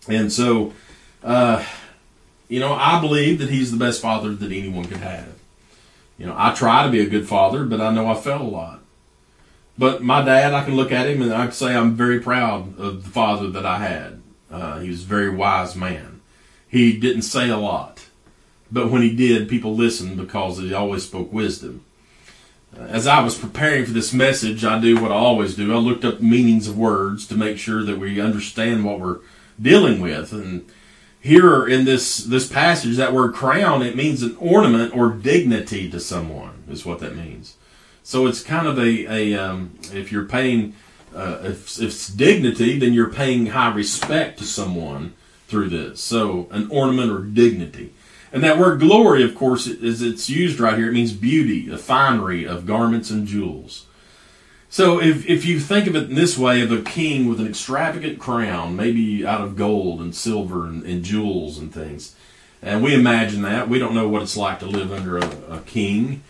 And 0.08 0.32
so, 0.32 0.72
uh, 1.22 1.64
you 2.48 2.60
know, 2.60 2.72
I 2.72 3.00
believe 3.00 3.38
that 3.38 3.50
he's 3.50 3.70
the 3.70 3.76
best 3.76 4.00
father 4.00 4.34
that 4.34 4.50
anyone 4.50 4.86
could 4.86 4.98
have. 4.98 5.34
You 6.16 6.26
know, 6.26 6.34
I 6.36 6.54
try 6.54 6.84
to 6.84 6.90
be 6.90 7.00
a 7.00 7.08
good 7.08 7.28
father, 7.28 7.64
but 7.64 7.80
I 7.80 7.92
know 7.92 8.08
I 8.08 8.14
fail 8.14 8.42
a 8.42 8.44
lot. 8.44 8.77
But 9.78 10.02
my 10.02 10.22
dad, 10.24 10.52
I 10.52 10.64
can 10.64 10.74
look 10.74 10.90
at 10.90 11.08
him 11.08 11.22
and 11.22 11.32
I 11.32 11.44
can 11.46 11.52
say 11.52 11.74
I'm 11.74 11.94
very 11.94 12.20
proud 12.20 12.78
of 12.78 13.04
the 13.04 13.10
father 13.10 13.48
that 13.50 13.64
I 13.64 13.78
had. 13.78 14.20
Uh, 14.50 14.80
he 14.80 14.88
was 14.88 15.04
a 15.04 15.06
very 15.06 15.30
wise 15.30 15.76
man. 15.76 16.20
He 16.66 16.98
didn't 16.98 17.22
say 17.22 17.48
a 17.48 17.56
lot, 17.56 18.06
but 18.70 18.90
when 18.90 19.02
he 19.02 19.14
did, 19.14 19.48
people 19.48 19.74
listened 19.74 20.16
because 20.16 20.58
he 20.58 20.74
always 20.74 21.04
spoke 21.04 21.32
wisdom 21.32 21.84
as 22.76 23.06
I 23.06 23.20
was 23.20 23.38
preparing 23.38 23.84
for 23.84 23.92
this 23.92 24.12
message, 24.12 24.64
I 24.64 24.80
do 24.80 25.00
what 25.00 25.10
I 25.10 25.14
always 25.14 25.54
do. 25.54 25.72
I 25.72 25.78
looked 25.78 26.04
up 26.04 26.20
meanings 26.20 26.68
of 26.68 26.78
words 26.78 27.26
to 27.28 27.34
make 27.34 27.58
sure 27.58 27.82
that 27.82 27.98
we 27.98 28.20
understand 28.20 28.84
what 28.84 29.00
we're 29.00 29.18
dealing 29.60 30.00
with. 30.00 30.32
And 30.32 30.66
here 31.20 31.66
in 31.66 31.84
this 31.84 32.18
this 32.18 32.50
passage, 32.50 32.96
that 32.96 33.12
word 33.12 33.34
crown, 33.34 33.82
it 33.82 33.96
means 33.96 34.22
an 34.22 34.36
ornament 34.38 34.96
or 34.96 35.10
dignity 35.10 35.90
to 35.90 35.98
someone, 35.98 36.64
is 36.68 36.84
what 36.84 37.00
that 37.00 37.16
means. 37.16 37.56
So 38.08 38.26
it's 38.26 38.42
kind 38.42 38.66
of 38.66 38.78
a, 38.78 39.34
a 39.34 39.34
um, 39.34 39.78
if 39.92 40.10
you're 40.10 40.24
paying, 40.24 40.72
uh, 41.14 41.40
if, 41.42 41.78
if 41.78 41.90
it's 41.90 42.08
dignity, 42.08 42.78
then 42.78 42.94
you're 42.94 43.12
paying 43.12 43.48
high 43.48 43.70
respect 43.70 44.38
to 44.38 44.44
someone 44.44 45.12
through 45.46 45.68
this. 45.68 46.00
So 46.00 46.48
an 46.50 46.70
ornament 46.70 47.12
or 47.12 47.18
dignity. 47.18 47.92
And 48.32 48.42
that 48.42 48.58
word 48.58 48.80
glory, 48.80 49.22
of 49.22 49.34
course, 49.34 49.66
is 49.66 50.00
it's 50.00 50.30
used 50.30 50.58
right 50.58 50.78
here, 50.78 50.88
it 50.88 50.94
means 50.94 51.12
beauty, 51.12 51.68
the 51.68 51.76
finery 51.76 52.46
of 52.46 52.66
garments 52.66 53.10
and 53.10 53.26
jewels. 53.26 53.84
So 54.70 54.98
if, 55.02 55.28
if 55.28 55.44
you 55.44 55.60
think 55.60 55.86
of 55.86 55.94
it 55.94 56.08
in 56.08 56.14
this 56.14 56.38
way 56.38 56.62
of 56.62 56.72
a 56.72 56.80
king 56.80 57.28
with 57.28 57.40
an 57.40 57.46
extravagant 57.46 58.18
crown, 58.18 58.74
maybe 58.74 59.26
out 59.26 59.42
of 59.42 59.54
gold 59.54 60.00
and 60.00 60.16
silver 60.16 60.64
and, 60.64 60.82
and 60.84 61.04
jewels 61.04 61.58
and 61.58 61.74
things, 61.74 62.16
and 62.62 62.82
we 62.82 62.94
imagine 62.94 63.42
that. 63.42 63.68
We 63.68 63.78
don't 63.78 63.94
know 63.94 64.08
what 64.08 64.22
it's 64.22 64.36
like 64.36 64.60
to 64.60 64.66
live 64.66 64.94
under 64.94 65.18
a, 65.18 65.28
a 65.50 65.60
king, 65.66 66.22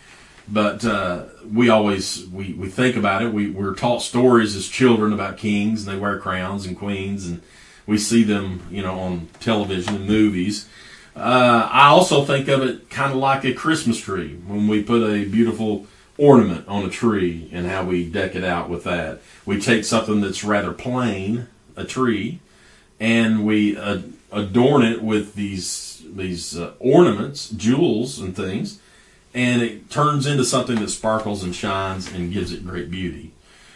but 0.51 0.83
uh, 0.83 1.25
we 1.51 1.69
always 1.69 2.25
we, 2.27 2.53
we 2.53 2.69
think 2.69 2.95
about 2.95 3.21
it. 3.21 3.33
We, 3.33 3.49
we're 3.49 3.75
taught 3.75 4.01
stories 4.01 4.55
as 4.55 4.67
children 4.67 5.13
about 5.13 5.37
kings, 5.37 5.85
and 5.85 5.95
they 5.95 5.99
wear 5.99 6.19
crowns 6.19 6.65
and 6.65 6.77
queens, 6.77 7.27
and 7.27 7.41
we 7.85 7.97
see 7.97 8.23
them, 8.23 8.65
you 8.69 8.81
know, 8.81 8.99
on 8.99 9.27
television 9.39 9.95
and 9.95 10.07
movies. 10.07 10.67
Uh, 11.15 11.67
I 11.71 11.87
also 11.87 12.23
think 12.23 12.47
of 12.47 12.61
it 12.61 12.89
kind 12.89 13.11
of 13.11 13.17
like 13.17 13.43
a 13.43 13.53
Christmas 13.53 13.99
tree 13.99 14.35
when 14.47 14.67
we 14.67 14.83
put 14.83 15.03
a 15.03 15.25
beautiful 15.25 15.87
ornament 16.17 16.67
on 16.67 16.85
a 16.85 16.89
tree 16.89 17.49
and 17.51 17.65
how 17.65 17.83
we 17.83 18.09
deck 18.09 18.35
it 18.35 18.43
out 18.43 18.69
with 18.69 18.83
that. 18.83 19.21
We 19.45 19.59
take 19.59 19.85
something 19.85 20.21
that's 20.21 20.43
rather 20.43 20.71
plain, 20.71 21.47
a 21.75 21.83
tree, 21.83 22.39
and 22.99 23.45
we 23.45 23.77
uh, 23.77 24.01
adorn 24.31 24.83
it 24.83 25.01
with 25.01 25.35
these 25.35 26.03
these 26.11 26.57
uh, 26.57 26.73
ornaments, 26.79 27.49
jewels, 27.49 28.19
and 28.19 28.35
things, 28.35 28.79
and 29.39 29.61
it 29.61 29.89
turns 29.89 30.25
into 30.25 30.43
something 30.43 30.75
that 30.79 30.89
sparkles 30.89 31.43
and 31.43 31.55
shines 31.55 32.11
and 32.11 32.33
gives 32.33 32.51
it 32.51 32.67
great 32.67 32.91
beauty. 32.91 33.31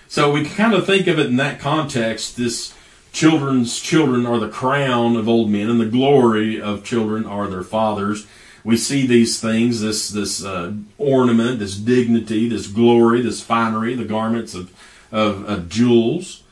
So 0.09 0.29
we 0.29 0.43
can 0.43 0.55
kind 0.55 0.73
of 0.73 0.85
think 0.85 1.07
of 1.07 1.17
it 1.17 1.27
in 1.27 1.37
that 1.37 1.61
context. 1.61 2.35
This 2.35 2.73
children's 3.13 3.79
children 3.79 4.25
are 4.25 4.39
the 4.39 4.49
crown 4.49 5.15
of 5.15 5.29
old 5.29 5.49
men, 5.49 5.69
and 5.69 5.79
the 5.79 5.85
glory 5.85 6.61
of 6.61 6.83
children 6.83 7.25
are 7.25 7.47
their 7.47 7.63
fathers. 7.63 8.27
We 8.65 8.75
see 8.75 9.07
these 9.07 9.39
things, 9.39 9.79
this 9.79 10.09
this 10.09 10.43
uh, 10.43 10.73
ornament, 10.97 11.59
this 11.59 11.77
dignity, 11.77 12.49
this 12.49 12.67
glory, 12.67 13.21
this 13.21 13.41
finery, 13.41 13.95
the 13.95 14.03
garments 14.03 14.53
of 14.53 14.73
of, 15.13 15.47
of 15.49 15.69
jewels, 15.69 16.43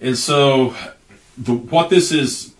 and 0.00 0.16
so 0.16 0.74
the, 1.36 1.52
what 1.52 1.90
this 1.90 2.10
is 2.10 2.54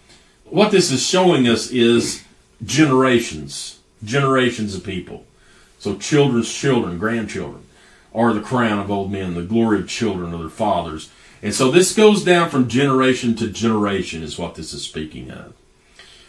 what 0.44 0.70
this 0.70 0.90
is 0.92 1.02
showing 1.06 1.48
us 1.48 1.70
is 1.70 2.24
generations, 2.62 3.78
generations 4.04 4.74
of 4.74 4.84
people. 4.84 5.24
So 5.84 5.98
children's 5.98 6.50
children, 6.50 6.98
grandchildren, 6.98 7.62
are 8.14 8.32
the 8.32 8.40
crown 8.40 8.78
of 8.78 8.90
old 8.90 9.12
men, 9.12 9.34
the 9.34 9.42
glory 9.42 9.80
of 9.80 9.86
children 9.86 10.32
of 10.32 10.40
their 10.40 10.48
fathers. 10.48 11.10
And 11.42 11.54
so 11.54 11.70
this 11.70 11.94
goes 11.94 12.24
down 12.24 12.48
from 12.48 12.70
generation 12.70 13.36
to 13.36 13.50
generation, 13.50 14.22
is 14.22 14.38
what 14.38 14.54
this 14.54 14.72
is 14.72 14.82
speaking 14.82 15.30
of. 15.30 15.52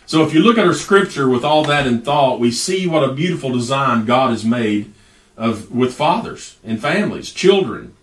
So 0.05 0.23
if 0.25 0.33
you 0.33 0.41
look 0.41 0.57
at 0.57 0.67
our 0.67 0.73
scripture 0.73 1.29
with 1.29 1.45
all 1.45 1.63
that 1.63 1.87
in 1.87 2.01
thought, 2.01 2.37
we 2.37 2.51
see 2.51 2.85
what 2.85 3.09
a 3.09 3.13
beautiful 3.13 3.49
design 3.53 4.03
God 4.03 4.31
has 4.31 4.43
made 4.43 4.93
of 5.37 5.71
with 5.71 5.93
fathers 5.93 6.57
and 6.61 6.81
families, 6.81 7.31
children. 7.31 7.95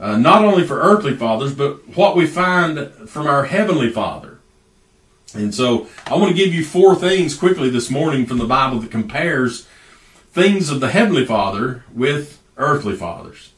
Uh, 0.00 0.16
not 0.16 0.42
only 0.42 0.66
for 0.66 0.80
earthly 0.80 1.14
fathers, 1.14 1.54
but 1.54 1.94
what 1.94 2.16
we 2.16 2.24
find 2.26 2.88
from 3.06 3.26
our 3.26 3.44
heavenly 3.44 3.90
Father. 3.90 4.38
And 5.34 5.54
so 5.54 5.88
I 6.06 6.16
want 6.16 6.34
to 6.34 6.42
give 6.42 6.54
you 6.54 6.64
four 6.64 6.96
things 6.96 7.36
quickly 7.36 7.68
this 7.68 7.90
morning 7.90 8.24
from 8.24 8.38
the 8.38 8.46
Bible 8.46 8.80
that 8.80 8.90
compares 8.90 9.66
things 10.32 10.70
of 10.70 10.80
the 10.80 10.90
heavenly 10.90 11.26
Father 11.26 11.84
with 11.94 12.40
earthly 12.56 12.96
fathers. 12.96 13.52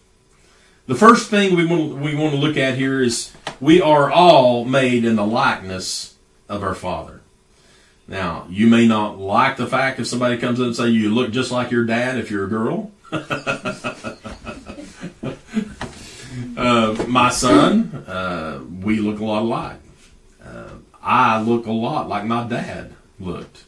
The 0.87 0.95
first 0.95 1.31
thing 1.31 1.55
we 1.55 1.65
want, 1.65 1.97
we 1.99 2.15
want 2.15 2.33
to 2.33 2.39
look 2.39 2.57
at 2.57 2.77
here 2.77 3.03
is 3.03 3.33
we 3.61 3.81
are 3.81 4.11
all 4.11 4.65
made 4.65 5.05
in 5.05 5.17
the 5.17 5.27
likeness 5.27 6.17
of 6.49 6.63
our 6.63 6.75
Father. 6.75 7.21
Now, 8.09 8.47
you 8.51 8.67
may 8.67 8.87
not 8.87 9.19
like 9.19 9.57
the 9.57 9.67
fact 9.67 10.01
if 10.01 10.07
somebody 10.07 10.37
comes 10.39 10.59
in 10.59 10.67
and 10.67 10.77
say 10.77 10.89
you 10.89 11.15
look 11.15 11.31
just 11.31 11.53
like 11.53 11.71
your 11.71 11.85
dad 11.85 12.19
if 12.19 12.31
you're 12.31 12.45
a 12.45 12.49
girl. 12.49 12.91
uh, 16.57 17.05
my 17.07 17.31
son, 17.31 18.05
uh, 18.07 18.61
we 18.83 18.99
look 18.99 19.21
a 19.21 19.25
lot 19.25 19.43
alike. 19.43 19.81
Uh, 20.45 20.71
I 21.03 21.41
look 21.41 21.67
a 21.67 21.73
lot 21.73 22.09
like 22.09 22.25
my 22.25 22.47
dad 22.47 22.93
looked. 23.21 23.65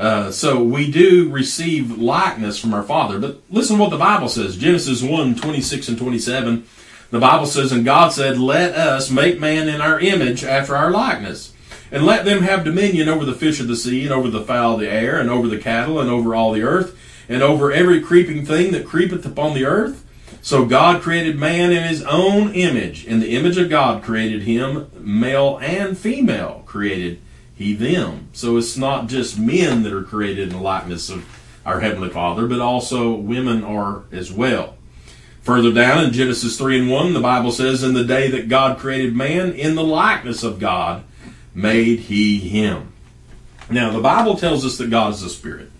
Uh, 0.00 0.30
so 0.30 0.62
we 0.62 0.90
do 0.90 1.28
receive 1.28 1.98
likeness 1.98 2.58
from 2.58 2.72
our 2.72 2.82
Father. 2.82 3.18
But 3.18 3.42
listen 3.50 3.76
to 3.76 3.82
what 3.82 3.90
the 3.90 3.98
Bible 3.98 4.30
says. 4.30 4.56
Genesis 4.56 5.02
1, 5.02 5.34
26 5.34 5.88
and 5.90 5.98
27. 5.98 6.66
The 7.10 7.18
Bible 7.18 7.44
says, 7.44 7.70
And 7.70 7.84
God 7.84 8.08
said, 8.08 8.38
Let 8.38 8.74
us 8.74 9.10
make 9.10 9.38
man 9.38 9.68
in 9.68 9.82
our 9.82 10.00
image 10.00 10.42
after 10.42 10.74
our 10.74 10.90
likeness. 10.90 11.52
And 11.92 12.06
let 12.06 12.24
them 12.24 12.42
have 12.42 12.64
dominion 12.64 13.10
over 13.10 13.26
the 13.26 13.34
fish 13.34 13.60
of 13.60 13.68
the 13.68 13.76
sea, 13.76 14.04
and 14.04 14.12
over 14.12 14.30
the 14.30 14.40
fowl 14.40 14.74
of 14.74 14.80
the 14.80 14.88
air, 14.88 15.20
and 15.20 15.28
over 15.28 15.48
the 15.48 15.58
cattle, 15.58 16.00
and 16.00 16.08
over 16.08 16.34
all 16.34 16.52
the 16.52 16.62
earth, 16.62 16.98
and 17.28 17.42
over 17.42 17.70
every 17.70 18.00
creeping 18.00 18.46
thing 18.46 18.72
that 18.72 18.86
creepeth 18.86 19.26
upon 19.26 19.52
the 19.52 19.66
earth. 19.66 20.06
So 20.40 20.64
God 20.64 21.02
created 21.02 21.38
man 21.38 21.72
in 21.72 21.82
his 21.82 22.02
own 22.04 22.54
image. 22.54 23.04
In 23.04 23.20
the 23.20 23.36
image 23.36 23.58
of 23.58 23.68
God 23.68 24.02
created 24.02 24.44
him, 24.44 24.90
male 24.98 25.58
and 25.60 25.98
female 25.98 26.62
created 26.64 27.20
he 27.60 27.74
them. 27.74 28.30
So 28.32 28.56
it's 28.56 28.78
not 28.78 29.06
just 29.06 29.38
men 29.38 29.82
that 29.82 29.92
are 29.92 30.02
created 30.02 30.48
in 30.48 30.54
the 30.54 30.62
likeness 30.62 31.10
of 31.10 31.26
our 31.66 31.80
Heavenly 31.80 32.08
Father, 32.08 32.46
but 32.46 32.58
also 32.58 33.12
women 33.12 33.62
are 33.62 34.04
as 34.10 34.32
well. 34.32 34.78
Further 35.42 35.70
down 35.70 36.06
in 36.06 36.12
Genesis 36.14 36.56
3 36.56 36.80
and 36.80 36.90
1, 36.90 37.12
the 37.12 37.20
Bible 37.20 37.52
says, 37.52 37.82
In 37.82 37.92
the 37.92 38.02
day 38.02 38.30
that 38.30 38.48
God 38.48 38.78
created 38.78 39.14
man, 39.14 39.52
in 39.52 39.74
the 39.74 39.84
likeness 39.84 40.42
of 40.42 40.58
God 40.58 41.04
made 41.54 41.98
he 41.98 42.38
him. 42.38 42.94
Now, 43.68 43.90
the 43.90 44.00
Bible 44.00 44.38
tells 44.38 44.64
us 44.64 44.78
that 44.78 44.88
God 44.88 45.12
is 45.12 45.22
a 45.22 45.28
spirit. 45.28 45.70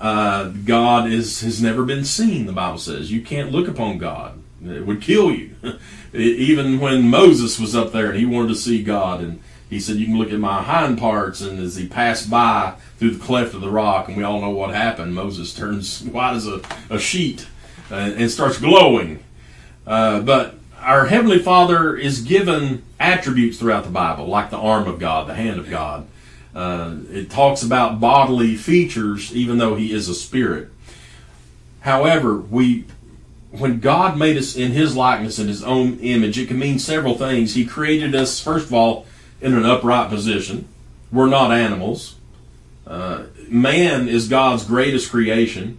Uh, 0.00 0.44
God 0.48 1.10
is 1.10 1.42
has 1.42 1.62
never 1.62 1.84
been 1.84 2.06
seen, 2.06 2.46
the 2.46 2.54
Bible 2.54 2.78
says. 2.78 3.12
You 3.12 3.20
can't 3.20 3.52
look 3.52 3.68
upon 3.68 3.98
God. 3.98 4.42
It 4.64 4.86
would 4.86 5.02
kill 5.02 5.30
you. 5.30 5.54
Even 6.14 6.80
when 6.80 7.10
Moses 7.10 7.60
was 7.60 7.76
up 7.76 7.92
there 7.92 8.08
and 8.08 8.18
he 8.18 8.24
wanted 8.24 8.48
to 8.48 8.54
see 8.54 8.82
God, 8.82 9.20
and 9.20 9.42
he 9.70 9.78
said, 9.78 9.96
You 9.96 10.06
can 10.06 10.18
look 10.18 10.32
at 10.32 10.38
my 10.40 10.62
hind 10.62 10.98
parts. 10.98 11.40
And 11.40 11.60
as 11.60 11.76
he 11.76 11.86
passed 11.86 12.28
by 12.28 12.74
through 12.98 13.12
the 13.12 13.24
cleft 13.24 13.54
of 13.54 13.60
the 13.60 13.70
rock, 13.70 14.08
and 14.08 14.16
we 14.16 14.24
all 14.24 14.40
know 14.40 14.50
what 14.50 14.74
happened, 14.74 15.14
Moses 15.14 15.54
turns 15.54 16.02
white 16.12 16.34
as 16.34 16.46
a, 16.46 16.60
a 16.90 16.98
sheet 16.98 17.46
and, 17.88 18.14
and 18.14 18.30
starts 18.30 18.58
glowing. 18.58 19.22
Uh, 19.86 20.20
but 20.20 20.56
our 20.80 21.06
Heavenly 21.06 21.38
Father 21.38 21.96
is 21.96 22.20
given 22.22 22.82
attributes 22.98 23.58
throughout 23.58 23.84
the 23.84 23.90
Bible, 23.90 24.26
like 24.26 24.50
the 24.50 24.58
arm 24.58 24.88
of 24.88 24.98
God, 24.98 25.28
the 25.28 25.34
hand 25.34 25.60
of 25.60 25.70
God. 25.70 26.06
Uh, 26.52 26.96
it 27.10 27.30
talks 27.30 27.62
about 27.62 28.00
bodily 28.00 28.56
features, 28.56 29.34
even 29.34 29.58
though 29.58 29.76
He 29.76 29.92
is 29.92 30.08
a 30.08 30.14
spirit. 30.14 30.68
However, 31.80 32.36
we 32.36 32.86
when 33.52 33.80
God 33.80 34.16
made 34.16 34.36
us 34.36 34.56
in 34.56 34.72
His 34.72 34.96
likeness 34.96 35.38
and 35.38 35.48
His 35.48 35.62
own 35.62 35.98
image, 36.00 36.38
it 36.38 36.48
can 36.48 36.58
mean 36.58 36.78
several 36.80 37.16
things. 37.16 37.54
He 37.54 37.64
created 37.64 38.14
us, 38.16 38.40
first 38.40 38.66
of 38.66 38.74
all, 38.74 39.06
in 39.40 39.54
an 39.54 39.64
upright 39.64 40.10
position. 40.10 40.68
We're 41.12 41.26
not 41.26 41.52
animals. 41.52 42.16
Uh, 42.86 43.24
man 43.48 44.08
is 44.08 44.28
God's 44.28 44.64
greatest 44.64 45.10
creation. 45.10 45.78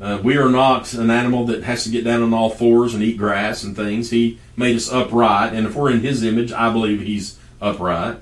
Uh, 0.00 0.20
we 0.22 0.36
are 0.36 0.50
not 0.50 0.92
an 0.92 1.10
animal 1.10 1.46
that 1.46 1.62
has 1.62 1.84
to 1.84 1.90
get 1.90 2.04
down 2.04 2.22
on 2.22 2.34
all 2.34 2.50
fours 2.50 2.94
and 2.94 3.02
eat 3.02 3.16
grass 3.16 3.62
and 3.62 3.74
things. 3.74 4.10
He 4.10 4.38
made 4.56 4.76
us 4.76 4.92
upright, 4.92 5.54
and 5.54 5.66
if 5.66 5.74
we're 5.74 5.90
in 5.90 6.00
His 6.00 6.22
image, 6.22 6.52
I 6.52 6.70
believe 6.70 7.00
He's 7.00 7.38
upright. 7.60 8.18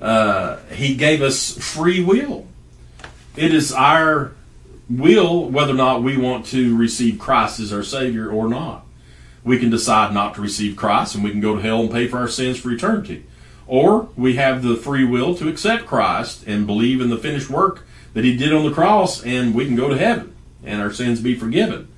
Uh, 0.00 0.58
he 0.70 0.94
gave 0.94 1.22
us 1.22 1.58
free 1.58 2.02
will. 2.02 2.46
It 3.36 3.52
is 3.52 3.72
our 3.72 4.32
will 4.88 5.48
whether 5.50 5.72
or 5.72 5.76
not 5.76 6.02
we 6.02 6.16
want 6.16 6.46
to 6.46 6.76
receive 6.76 7.18
Christ 7.18 7.60
as 7.60 7.72
our 7.72 7.82
Savior 7.82 8.30
or 8.30 8.48
not. 8.48 8.86
We 9.44 9.58
can 9.58 9.70
decide 9.70 10.14
not 10.14 10.34
to 10.34 10.40
receive 10.40 10.76
Christ, 10.76 11.14
and 11.14 11.24
we 11.24 11.30
can 11.30 11.40
go 11.40 11.56
to 11.56 11.62
hell 11.62 11.80
and 11.80 11.90
pay 11.90 12.06
for 12.06 12.18
our 12.18 12.28
sins 12.28 12.58
for 12.58 12.70
eternity. 12.70 13.24
Or 13.68 14.08
we 14.16 14.36
have 14.36 14.62
the 14.62 14.76
free 14.76 15.04
will 15.04 15.34
to 15.36 15.48
accept 15.48 15.86
Christ 15.86 16.44
and 16.46 16.66
believe 16.66 17.00
in 17.00 17.10
the 17.10 17.18
finished 17.18 17.50
work 17.50 17.84
that 18.14 18.24
He 18.24 18.36
did 18.36 18.52
on 18.52 18.64
the 18.64 18.72
cross, 18.72 19.22
and 19.22 19.54
we 19.54 19.66
can 19.66 19.76
go 19.76 19.88
to 19.88 19.98
heaven 19.98 20.34
and 20.64 20.80
our 20.82 20.92
sins 20.92 21.20
be 21.20 21.34
forgiven. 21.34 21.88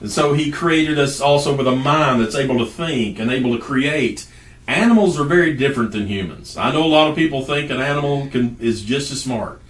And 0.00 0.10
so 0.10 0.34
He 0.34 0.50
created 0.50 0.98
us 0.98 1.20
also 1.20 1.56
with 1.56 1.66
a 1.66 1.74
mind 1.74 2.20
that's 2.20 2.36
able 2.36 2.58
to 2.58 2.66
think 2.66 3.18
and 3.18 3.30
able 3.30 3.56
to 3.56 3.62
create. 3.62 4.28
Animals 4.68 5.18
are 5.18 5.24
very 5.24 5.54
different 5.54 5.92
than 5.92 6.06
humans. 6.06 6.56
I 6.58 6.70
know 6.72 6.84
a 6.84 6.86
lot 6.86 7.08
of 7.08 7.16
people 7.16 7.42
think 7.42 7.70
an 7.70 7.80
animal 7.80 8.28
can, 8.28 8.58
is 8.60 8.82
just 8.82 9.10
as 9.10 9.22
smart. 9.22 9.62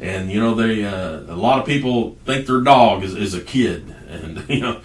And 0.00 0.30
you 0.30 0.40
know, 0.40 0.54
they 0.54 0.84
uh, 0.84 1.20
a 1.32 1.36
lot 1.36 1.60
of 1.60 1.66
people 1.66 2.16
think 2.24 2.46
their 2.46 2.60
dog 2.60 3.04
is, 3.04 3.14
is 3.14 3.34
a 3.34 3.40
kid, 3.40 3.94
and 4.08 4.44
you 4.48 4.60
know, 4.60 4.80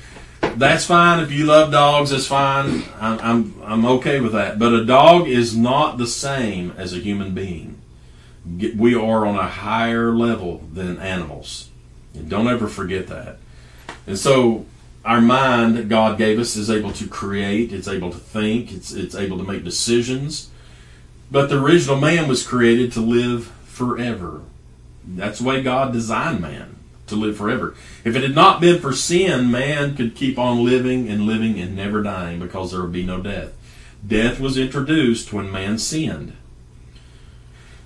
that's 0.57 0.85
fine. 0.85 1.21
If 1.21 1.31
you 1.31 1.45
love 1.45 1.71
dogs, 1.71 2.11
that's 2.11 2.27
fine. 2.27 2.83
I'm, 2.99 3.19
I'm, 3.19 3.61
I'm 3.63 3.85
okay 3.85 4.19
with 4.19 4.33
that. 4.33 4.59
But 4.59 4.73
a 4.73 4.85
dog 4.85 5.27
is 5.27 5.55
not 5.55 5.97
the 5.97 6.07
same 6.07 6.71
as 6.77 6.93
a 6.93 6.99
human 6.99 7.33
being. 7.33 7.81
We 8.75 8.95
are 8.95 9.25
on 9.25 9.35
a 9.35 9.47
higher 9.47 10.11
level 10.11 10.63
than 10.71 10.99
animals. 10.99 11.69
And 12.13 12.29
don't 12.29 12.47
ever 12.47 12.67
forget 12.67 13.07
that. 13.07 13.37
And 14.07 14.17
so 14.17 14.65
our 15.03 15.21
mind 15.21 15.77
that 15.77 15.89
God 15.89 16.17
gave 16.17 16.39
us 16.39 16.55
is 16.55 16.69
able 16.69 16.91
to 16.93 17.07
create, 17.07 17.73
it's 17.73 17.87
able 17.87 18.11
to 18.11 18.17
think, 18.17 18.71
it's, 18.71 18.91
it's 18.91 19.15
able 19.15 19.37
to 19.37 19.43
make 19.43 19.63
decisions. 19.63 20.49
But 21.31 21.49
the 21.49 21.61
original 21.61 21.97
man 21.97 22.27
was 22.27 22.45
created 22.45 22.91
to 22.93 23.01
live 23.01 23.47
forever. 23.65 24.41
That's 25.03 25.39
the 25.39 25.45
way 25.45 25.61
God 25.61 25.91
designed 25.91 26.39
man 26.39 26.74
to 27.07 27.15
live 27.15 27.37
forever. 27.37 27.75
If 28.03 28.15
it 28.15 28.23
had 28.23 28.35
not 28.35 28.61
been 28.61 28.79
for 28.79 28.93
sin, 28.93 29.51
man 29.51 29.95
could 29.95 30.15
keep 30.15 30.37
on 30.37 30.65
living 30.65 31.09
and 31.09 31.25
living 31.25 31.59
and 31.59 31.75
never 31.75 32.01
dying 32.01 32.39
because 32.39 32.71
there 32.71 32.81
would 32.81 32.91
be 32.91 33.05
no 33.05 33.21
death. 33.21 33.53
Death 34.05 34.39
was 34.39 34.57
introduced 34.57 35.33
when 35.33 35.51
man 35.51 35.77
sinned. 35.77 36.33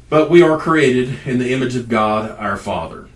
But 0.09 0.29
we 0.29 0.41
are 0.41 0.57
created 0.57 1.19
in 1.25 1.38
the 1.38 1.53
image 1.53 1.75
of 1.75 1.88
God 1.88 2.31
our 2.31 2.57
Father. 2.57 3.07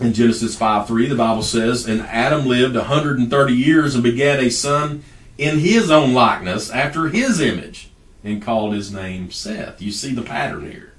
In 0.00 0.14
Genesis 0.14 0.56
5 0.56 0.86
3, 0.86 1.08
the 1.08 1.14
Bible 1.14 1.42
says, 1.42 1.86
And 1.86 2.00
Adam 2.02 2.46
lived 2.46 2.74
130 2.74 3.52
years 3.52 3.94
and 3.94 4.02
begat 4.02 4.40
a 4.40 4.50
son 4.50 5.04
in 5.36 5.58
his 5.58 5.90
own 5.90 6.14
likeness 6.14 6.70
after 6.70 7.08
his 7.08 7.40
image 7.40 7.90
and 8.24 8.42
called 8.42 8.72
his 8.72 8.92
name 8.92 9.30
Seth. 9.30 9.82
You 9.82 9.90
see 9.90 10.14
the 10.14 10.22
pattern 10.22 10.70
here. 10.70 10.91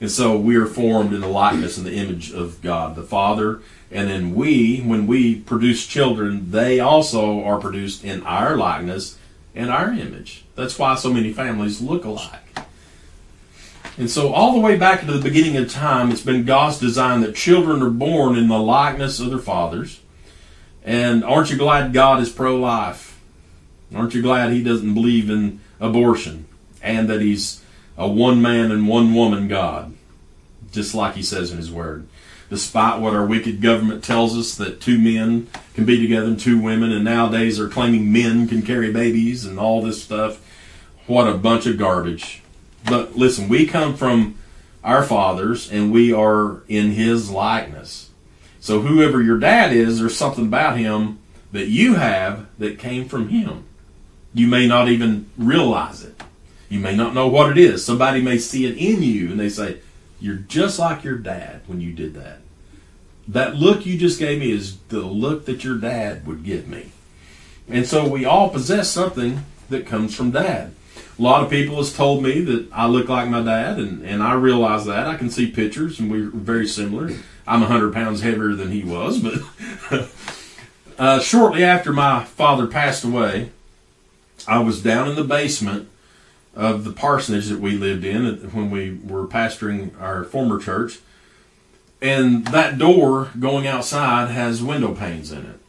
And 0.00 0.10
so 0.10 0.36
we 0.36 0.56
are 0.56 0.66
formed 0.66 1.12
in 1.12 1.20
the 1.20 1.28
likeness 1.28 1.76
and 1.76 1.86
the 1.86 1.96
image 1.96 2.32
of 2.32 2.62
God 2.62 2.94
the 2.94 3.02
Father. 3.02 3.60
And 3.90 4.08
then 4.08 4.34
we, 4.34 4.80
when 4.80 5.06
we 5.06 5.36
produce 5.36 5.86
children, 5.86 6.50
they 6.50 6.78
also 6.78 7.42
are 7.42 7.58
produced 7.58 8.04
in 8.04 8.22
our 8.22 8.56
likeness 8.56 9.18
and 9.54 9.70
our 9.70 9.92
image. 9.92 10.44
That's 10.54 10.78
why 10.78 10.94
so 10.94 11.12
many 11.12 11.32
families 11.32 11.80
look 11.80 12.04
alike. 12.04 12.40
And 13.96 14.08
so, 14.08 14.32
all 14.32 14.52
the 14.52 14.60
way 14.60 14.76
back 14.76 15.00
to 15.00 15.06
the 15.06 15.20
beginning 15.20 15.56
of 15.56 15.68
time, 15.68 16.12
it's 16.12 16.20
been 16.20 16.44
God's 16.44 16.78
design 16.78 17.22
that 17.22 17.34
children 17.34 17.82
are 17.82 17.90
born 17.90 18.36
in 18.36 18.46
the 18.46 18.58
likeness 18.58 19.18
of 19.18 19.30
their 19.30 19.40
fathers. 19.40 20.00
And 20.84 21.24
aren't 21.24 21.50
you 21.50 21.56
glad 21.56 21.92
God 21.92 22.20
is 22.20 22.30
pro 22.30 22.56
life? 22.56 23.20
Aren't 23.92 24.14
you 24.14 24.22
glad 24.22 24.52
He 24.52 24.62
doesn't 24.62 24.94
believe 24.94 25.28
in 25.28 25.58
abortion 25.80 26.46
and 26.80 27.08
that 27.08 27.20
He's 27.20 27.62
a 27.98 28.08
one 28.08 28.40
man 28.40 28.70
and 28.70 28.88
one 28.88 29.12
woman 29.12 29.48
God, 29.48 29.92
just 30.70 30.94
like 30.94 31.16
he 31.16 31.22
says 31.22 31.50
in 31.50 31.58
his 31.58 31.70
word. 31.70 32.06
Despite 32.48 33.00
what 33.00 33.12
our 33.12 33.26
wicked 33.26 33.60
government 33.60 34.02
tells 34.02 34.38
us 34.38 34.54
that 34.54 34.80
two 34.80 34.98
men 34.98 35.48
can 35.74 35.84
be 35.84 36.00
together 36.00 36.28
and 36.28 36.40
two 36.40 36.58
women, 36.58 36.92
and 36.92 37.04
nowadays 37.04 37.58
they're 37.58 37.68
claiming 37.68 38.10
men 38.10 38.48
can 38.48 38.62
carry 38.62 38.90
babies 38.90 39.44
and 39.44 39.58
all 39.58 39.82
this 39.82 40.02
stuff. 40.02 40.40
What 41.06 41.28
a 41.28 41.36
bunch 41.36 41.66
of 41.66 41.76
garbage. 41.76 42.42
But 42.84 43.16
listen, 43.16 43.48
we 43.48 43.66
come 43.66 43.96
from 43.96 44.38
our 44.84 45.02
fathers 45.02 45.70
and 45.70 45.92
we 45.92 46.12
are 46.12 46.62
in 46.68 46.92
his 46.92 47.30
likeness. 47.30 48.10
So 48.60 48.80
whoever 48.80 49.20
your 49.20 49.38
dad 49.38 49.72
is, 49.72 49.98
there's 49.98 50.16
something 50.16 50.46
about 50.46 50.78
him 50.78 51.18
that 51.52 51.66
you 51.66 51.94
have 51.96 52.46
that 52.58 52.78
came 52.78 53.08
from 53.08 53.28
him. 53.28 53.64
You 54.32 54.46
may 54.46 54.66
not 54.66 54.88
even 54.88 55.28
realize 55.36 56.04
it. 56.04 56.22
You 56.68 56.80
may 56.80 56.94
not 56.94 57.14
know 57.14 57.28
what 57.28 57.50
it 57.50 57.58
is. 57.58 57.84
Somebody 57.84 58.20
may 58.20 58.38
see 58.38 58.66
it 58.66 58.76
in 58.76 59.02
you 59.02 59.30
and 59.30 59.40
they 59.40 59.48
say, 59.48 59.78
You're 60.20 60.36
just 60.36 60.78
like 60.78 61.04
your 61.04 61.16
dad 61.16 61.62
when 61.66 61.80
you 61.80 61.92
did 61.92 62.14
that. 62.14 62.38
That 63.26 63.56
look 63.56 63.86
you 63.86 63.98
just 63.98 64.18
gave 64.18 64.40
me 64.40 64.50
is 64.50 64.78
the 64.88 65.00
look 65.00 65.46
that 65.46 65.64
your 65.64 65.76
dad 65.76 66.26
would 66.26 66.44
give 66.44 66.68
me. 66.68 66.92
And 67.68 67.86
so 67.86 68.08
we 68.08 68.24
all 68.24 68.48
possess 68.48 68.90
something 68.90 69.44
that 69.68 69.86
comes 69.86 70.14
from 70.14 70.30
dad. 70.30 70.74
A 71.18 71.22
lot 71.22 71.42
of 71.42 71.50
people 71.50 71.76
has 71.76 71.92
told 71.92 72.22
me 72.22 72.40
that 72.42 72.68
I 72.72 72.86
look 72.86 73.08
like 73.08 73.28
my 73.28 73.42
dad, 73.42 73.78
and, 73.78 74.02
and 74.02 74.22
I 74.22 74.34
realize 74.34 74.86
that. 74.86 75.06
I 75.06 75.16
can 75.16 75.30
see 75.30 75.50
pictures, 75.50 75.98
and 75.98 76.10
we're 76.10 76.30
very 76.30 76.66
similar. 76.66 77.10
I'm 77.46 77.60
100 77.60 77.92
pounds 77.92 78.22
heavier 78.22 78.54
than 78.54 78.70
he 78.70 78.84
was, 78.84 79.18
but 79.18 79.40
uh, 80.98 81.20
shortly 81.20 81.64
after 81.64 81.92
my 81.92 82.24
father 82.24 82.66
passed 82.66 83.04
away, 83.04 83.50
I 84.46 84.60
was 84.60 84.82
down 84.82 85.08
in 85.08 85.16
the 85.16 85.24
basement 85.24 85.88
of 86.58 86.82
the 86.82 86.92
parsonage 86.92 87.46
that 87.46 87.60
we 87.60 87.70
lived 87.78 88.04
in 88.04 88.26
when 88.50 88.68
we 88.68 88.98
were 89.04 89.28
pastoring 89.28 89.98
our 90.00 90.24
former 90.24 90.58
church. 90.58 90.98
And 92.02 92.48
that 92.48 92.78
door 92.78 93.30
going 93.38 93.68
outside 93.68 94.30
has 94.30 94.60
window 94.62 94.92
panes 94.92 95.30
in 95.30 95.46
it. 95.46 95.60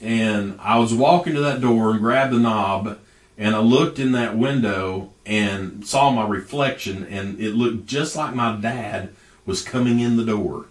And 0.00 0.58
I 0.60 0.78
was 0.80 0.92
walking 0.92 1.34
to 1.34 1.40
that 1.42 1.60
door 1.60 1.92
and 1.92 2.00
grabbed 2.00 2.32
the 2.32 2.40
knob 2.40 2.98
and 3.38 3.54
I 3.54 3.60
looked 3.60 4.00
in 4.00 4.12
that 4.12 4.36
window 4.36 5.12
and 5.24 5.86
saw 5.86 6.10
my 6.10 6.26
reflection 6.26 7.06
and 7.06 7.40
it 7.40 7.54
looked 7.54 7.86
just 7.86 8.16
like 8.16 8.34
my 8.34 8.56
dad 8.56 9.10
was 9.46 9.62
coming 9.62 10.00
in 10.00 10.16
the 10.16 10.24
door. 10.24 10.66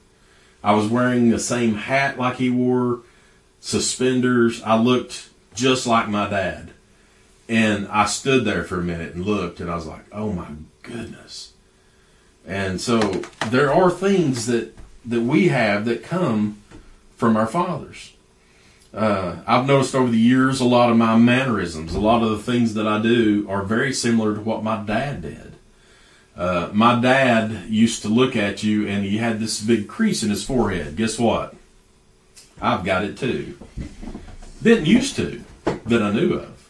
I 0.62 0.74
was 0.74 0.88
wearing 0.88 1.30
the 1.30 1.40
same 1.40 1.76
hat 1.76 2.20
like 2.20 2.36
he 2.36 2.50
wore, 2.50 3.02
suspenders. 3.62 4.62
I 4.64 4.78
looked 4.78 5.30
just 5.54 5.88
like 5.88 6.10
my 6.10 6.30
dad. 6.30 6.72
And 7.52 7.90
I 7.90 8.06
stood 8.06 8.46
there 8.46 8.64
for 8.64 8.80
a 8.80 8.82
minute 8.82 9.14
and 9.14 9.26
looked, 9.26 9.60
and 9.60 9.70
I 9.70 9.76
was 9.76 9.86
like, 9.86 10.06
oh 10.14 10.32
my 10.32 10.48
goodness. 10.84 11.52
And 12.48 12.80
so 12.80 13.00
there 13.50 13.74
are 13.74 13.92
things 13.92 14.46
that, 14.46 14.74
that 15.04 15.24
we 15.24 15.50
have 15.50 15.84
that 15.84 16.02
come 16.02 16.64
from 17.18 17.36
our 17.36 17.48
fathers. 17.48 18.14
Uh, 18.94 19.42
I've 19.46 19.68
noticed 19.68 19.94
over 19.96 20.10
the 20.10 20.18
years 20.18 20.62
a 20.62 20.66
lot 20.66 20.92
of 20.92 20.96
my 20.96 21.18
mannerisms, 21.18 21.94
a 21.94 22.00
lot 22.00 22.24
of 22.24 22.30
the 22.30 22.40
things 22.52 22.74
that 22.76 22.88
I 22.88 23.02
do 23.02 23.46
are 23.50 23.64
very 23.64 23.92
similar 23.92 24.34
to 24.34 24.40
what 24.40 24.64
my 24.64 24.82
dad 24.82 25.22
did. 25.22 25.56
Uh, 26.38 26.70
my 26.72 27.02
dad 27.02 27.66
used 27.70 28.02
to 28.04 28.08
look 28.08 28.38
at 28.38 28.64
you 28.64 28.88
and 28.88 29.04
he 29.04 29.18
had 29.18 29.42
this 29.42 29.62
big 29.62 29.90
crease 29.90 30.24
in 30.24 30.30
his 30.30 30.46
forehead. 30.46 30.96
Guess 30.96 31.20
what? 31.20 31.54
I've 32.62 32.86
got 32.86 33.04
it 33.04 33.18
too. 33.18 33.58
Didn't 34.64 34.86
used 34.86 35.18
to, 35.18 35.44
that 35.66 36.02
I 36.02 36.12
knew 36.12 36.36
of. 36.36 36.61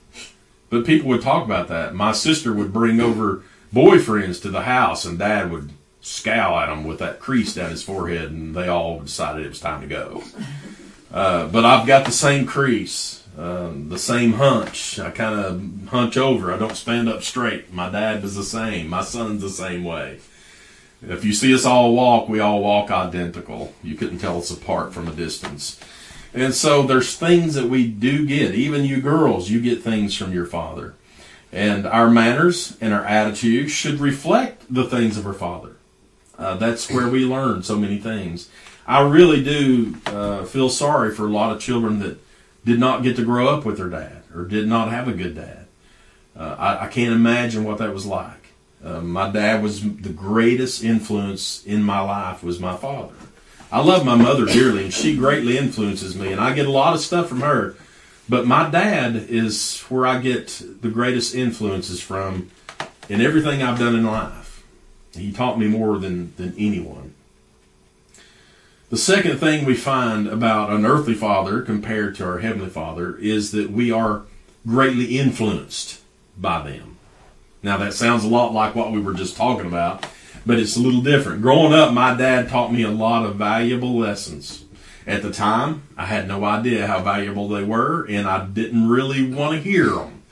But 0.71 0.85
people 0.85 1.09
would 1.09 1.21
talk 1.21 1.45
about 1.45 1.67
that. 1.67 1.93
My 1.93 2.13
sister 2.13 2.53
would 2.53 2.73
bring 2.73 2.99
over 2.99 3.43
boyfriends 3.71 4.41
to 4.41 4.49
the 4.49 4.63
house, 4.63 5.05
and 5.05 5.19
dad 5.19 5.51
would 5.51 5.69
scowl 5.99 6.57
at 6.57 6.67
them 6.67 6.85
with 6.85 6.97
that 6.99 7.19
crease 7.19 7.53
down 7.53 7.69
his 7.69 7.83
forehead, 7.83 8.31
and 8.31 8.55
they 8.55 8.67
all 8.67 9.01
decided 9.01 9.45
it 9.45 9.49
was 9.49 9.59
time 9.59 9.81
to 9.81 9.87
go. 9.87 10.23
Uh, 11.13 11.45
but 11.47 11.65
I've 11.65 11.85
got 11.85 12.05
the 12.05 12.11
same 12.11 12.45
crease, 12.45 13.23
um, 13.37 13.89
the 13.89 13.99
same 13.99 14.33
hunch. 14.33 14.97
I 14.97 15.11
kind 15.11 15.37
of 15.37 15.89
hunch 15.89 16.15
over. 16.15 16.53
I 16.53 16.57
don't 16.57 16.77
stand 16.77 17.09
up 17.09 17.21
straight. 17.21 17.73
My 17.73 17.89
dad 17.89 18.23
is 18.23 18.35
the 18.35 18.43
same. 18.43 18.87
My 18.87 19.03
son's 19.03 19.41
the 19.41 19.49
same 19.49 19.83
way. 19.83 20.19
If 21.01 21.25
you 21.25 21.33
see 21.33 21.53
us 21.53 21.65
all 21.65 21.93
walk, 21.93 22.29
we 22.29 22.39
all 22.39 22.61
walk 22.61 22.91
identical. 22.91 23.73
You 23.83 23.95
couldn't 23.95 24.19
tell 24.19 24.37
us 24.37 24.51
apart 24.51 24.93
from 24.93 25.09
a 25.09 25.11
distance. 25.11 25.79
And 26.33 26.53
so 26.53 26.83
there's 26.83 27.15
things 27.15 27.55
that 27.55 27.67
we 27.67 27.87
do 27.87 28.25
get. 28.25 28.55
Even 28.55 28.85
you 28.85 29.01
girls, 29.01 29.49
you 29.49 29.61
get 29.61 29.83
things 29.83 30.15
from 30.15 30.33
your 30.33 30.45
father. 30.45 30.93
And 31.51 31.85
our 31.85 32.09
manners 32.09 32.77
and 32.79 32.93
our 32.93 33.03
attitude 33.03 33.69
should 33.69 33.99
reflect 33.99 34.63
the 34.73 34.85
things 34.85 35.17
of 35.17 35.25
our 35.25 35.33
father. 35.33 35.75
Uh, 36.37 36.55
that's 36.55 36.89
where 36.89 37.09
we 37.09 37.25
learn 37.25 37.63
so 37.63 37.77
many 37.77 37.97
things. 37.97 38.49
I 38.87 39.07
really 39.07 39.43
do 39.43 39.97
uh, 40.07 40.43
feel 40.45 40.69
sorry 40.69 41.13
for 41.13 41.25
a 41.25 41.29
lot 41.29 41.55
of 41.55 41.61
children 41.61 41.99
that 41.99 42.17
did 42.65 42.79
not 42.79 43.03
get 43.03 43.15
to 43.17 43.25
grow 43.25 43.47
up 43.47 43.65
with 43.65 43.77
their 43.77 43.89
dad 43.89 44.23
or 44.33 44.45
did 44.45 44.67
not 44.67 44.89
have 44.89 45.07
a 45.07 45.13
good 45.13 45.35
dad. 45.35 45.67
Uh, 46.35 46.55
I, 46.57 46.85
I, 46.85 46.87
can't 46.87 47.13
imagine 47.13 47.63
what 47.63 47.77
that 47.79 47.93
was 47.93 48.05
like. 48.05 48.53
Uh, 48.83 49.01
my 49.01 49.29
dad 49.29 49.61
was 49.61 49.81
the 49.81 50.09
greatest 50.09 50.83
influence 50.83 51.63
in 51.65 51.83
my 51.83 51.99
life 51.99 52.41
was 52.41 52.59
my 52.59 52.75
father. 52.75 53.13
I 53.71 53.81
love 53.81 54.05
my 54.05 54.15
mother 54.15 54.45
dearly, 54.45 54.85
and 54.85 54.93
she 54.93 55.15
greatly 55.15 55.57
influences 55.57 56.15
me, 56.15 56.31
and 56.31 56.41
I 56.41 56.53
get 56.53 56.65
a 56.65 56.71
lot 56.71 56.93
of 56.93 56.99
stuff 56.99 57.29
from 57.29 57.41
her. 57.41 57.75
But 58.27 58.45
my 58.45 58.69
dad 58.69 59.15
is 59.15 59.79
where 59.81 60.05
I 60.05 60.19
get 60.19 60.61
the 60.81 60.89
greatest 60.89 61.33
influences 61.33 62.01
from 62.01 62.51
in 63.07 63.21
everything 63.21 63.61
I've 63.61 63.79
done 63.79 63.95
in 63.95 64.05
life. 64.05 64.63
He 65.13 65.31
taught 65.31 65.59
me 65.59 65.67
more 65.67 65.97
than, 65.97 66.33
than 66.35 66.53
anyone. 66.57 67.13
The 68.89 68.97
second 68.97 69.37
thing 69.37 69.63
we 69.63 69.75
find 69.75 70.27
about 70.27 70.69
an 70.69 70.85
earthly 70.85 71.13
father 71.13 71.61
compared 71.61 72.15
to 72.17 72.25
our 72.25 72.39
heavenly 72.39 72.69
father 72.69 73.15
is 73.17 73.51
that 73.51 73.71
we 73.71 73.89
are 73.89 74.23
greatly 74.67 75.17
influenced 75.17 76.01
by 76.37 76.61
them. 76.61 76.97
Now, 77.63 77.77
that 77.77 77.93
sounds 77.93 78.25
a 78.25 78.27
lot 78.27 78.53
like 78.53 78.75
what 78.75 78.91
we 78.91 78.99
were 78.99 79.13
just 79.13 79.37
talking 79.37 79.65
about, 79.65 80.05
but 80.45 80.59
it's 80.59 80.75
a 80.75 80.81
little 80.81 81.01
different. 81.01 81.41
Growing 81.41 81.73
up, 81.73 81.93
my 81.93 82.15
dad 82.15 82.49
taught 82.49 82.73
me 82.73 82.83
a 82.83 82.89
lot 82.89 83.25
of 83.25 83.35
valuable 83.35 83.97
lessons. 83.97 84.65
At 85.07 85.23
the 85.23 85.31
time, 85.31 85.83
I 85.97 86.05
had 86.05 86.27
no 86.27 86.43
idea 86.45 86.87
how 86.87 87.01
valuable 87.01 87.47
they 87.47 87.63
were, 87.63 88.05
and 88.07 88.27
I 88.27 88.45
didn't 88.45 88.87
really 88.87 89.31
want 89.31 89.55
to 89.55 89.69
hear 89.69 89.89
them. 89.89 90.23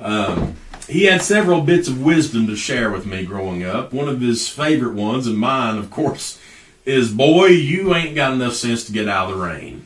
Um, 0.00 0.56
he 0.88 1.04
had 1.04 1.22
several 1.22 1.60
bits 1.60 1.88
of 1.88 2.02
wisdom 2.02 2.46
to 2.46 2.56
share 2.56 2.90
with 2.90 3.04
me 3.04 3.26
growing 3.26 3.64
up. 3.64 3.92
One 3.92 4.08
of 4.08 4.20
his 4.20 4.48
favorite 4.48 4.94
ones, 4.94 5.26
and 5.26 5.36
mine, 5.36 5.76
of 5.76 5.90
course, 5.90 6.40
is 6.86 7.12
boy, 7.12 7.46
you 7.46 7.94
ain't 7.94 8.14
got 8.14 8.32
enough 8.32 8.54
sense 8.54 8.84
to 8.84 8.92
get 8.92 9.08
out 9.08 9.30
of 9.30 9.38
the 9.38 9.44
rain. 9.44 9.84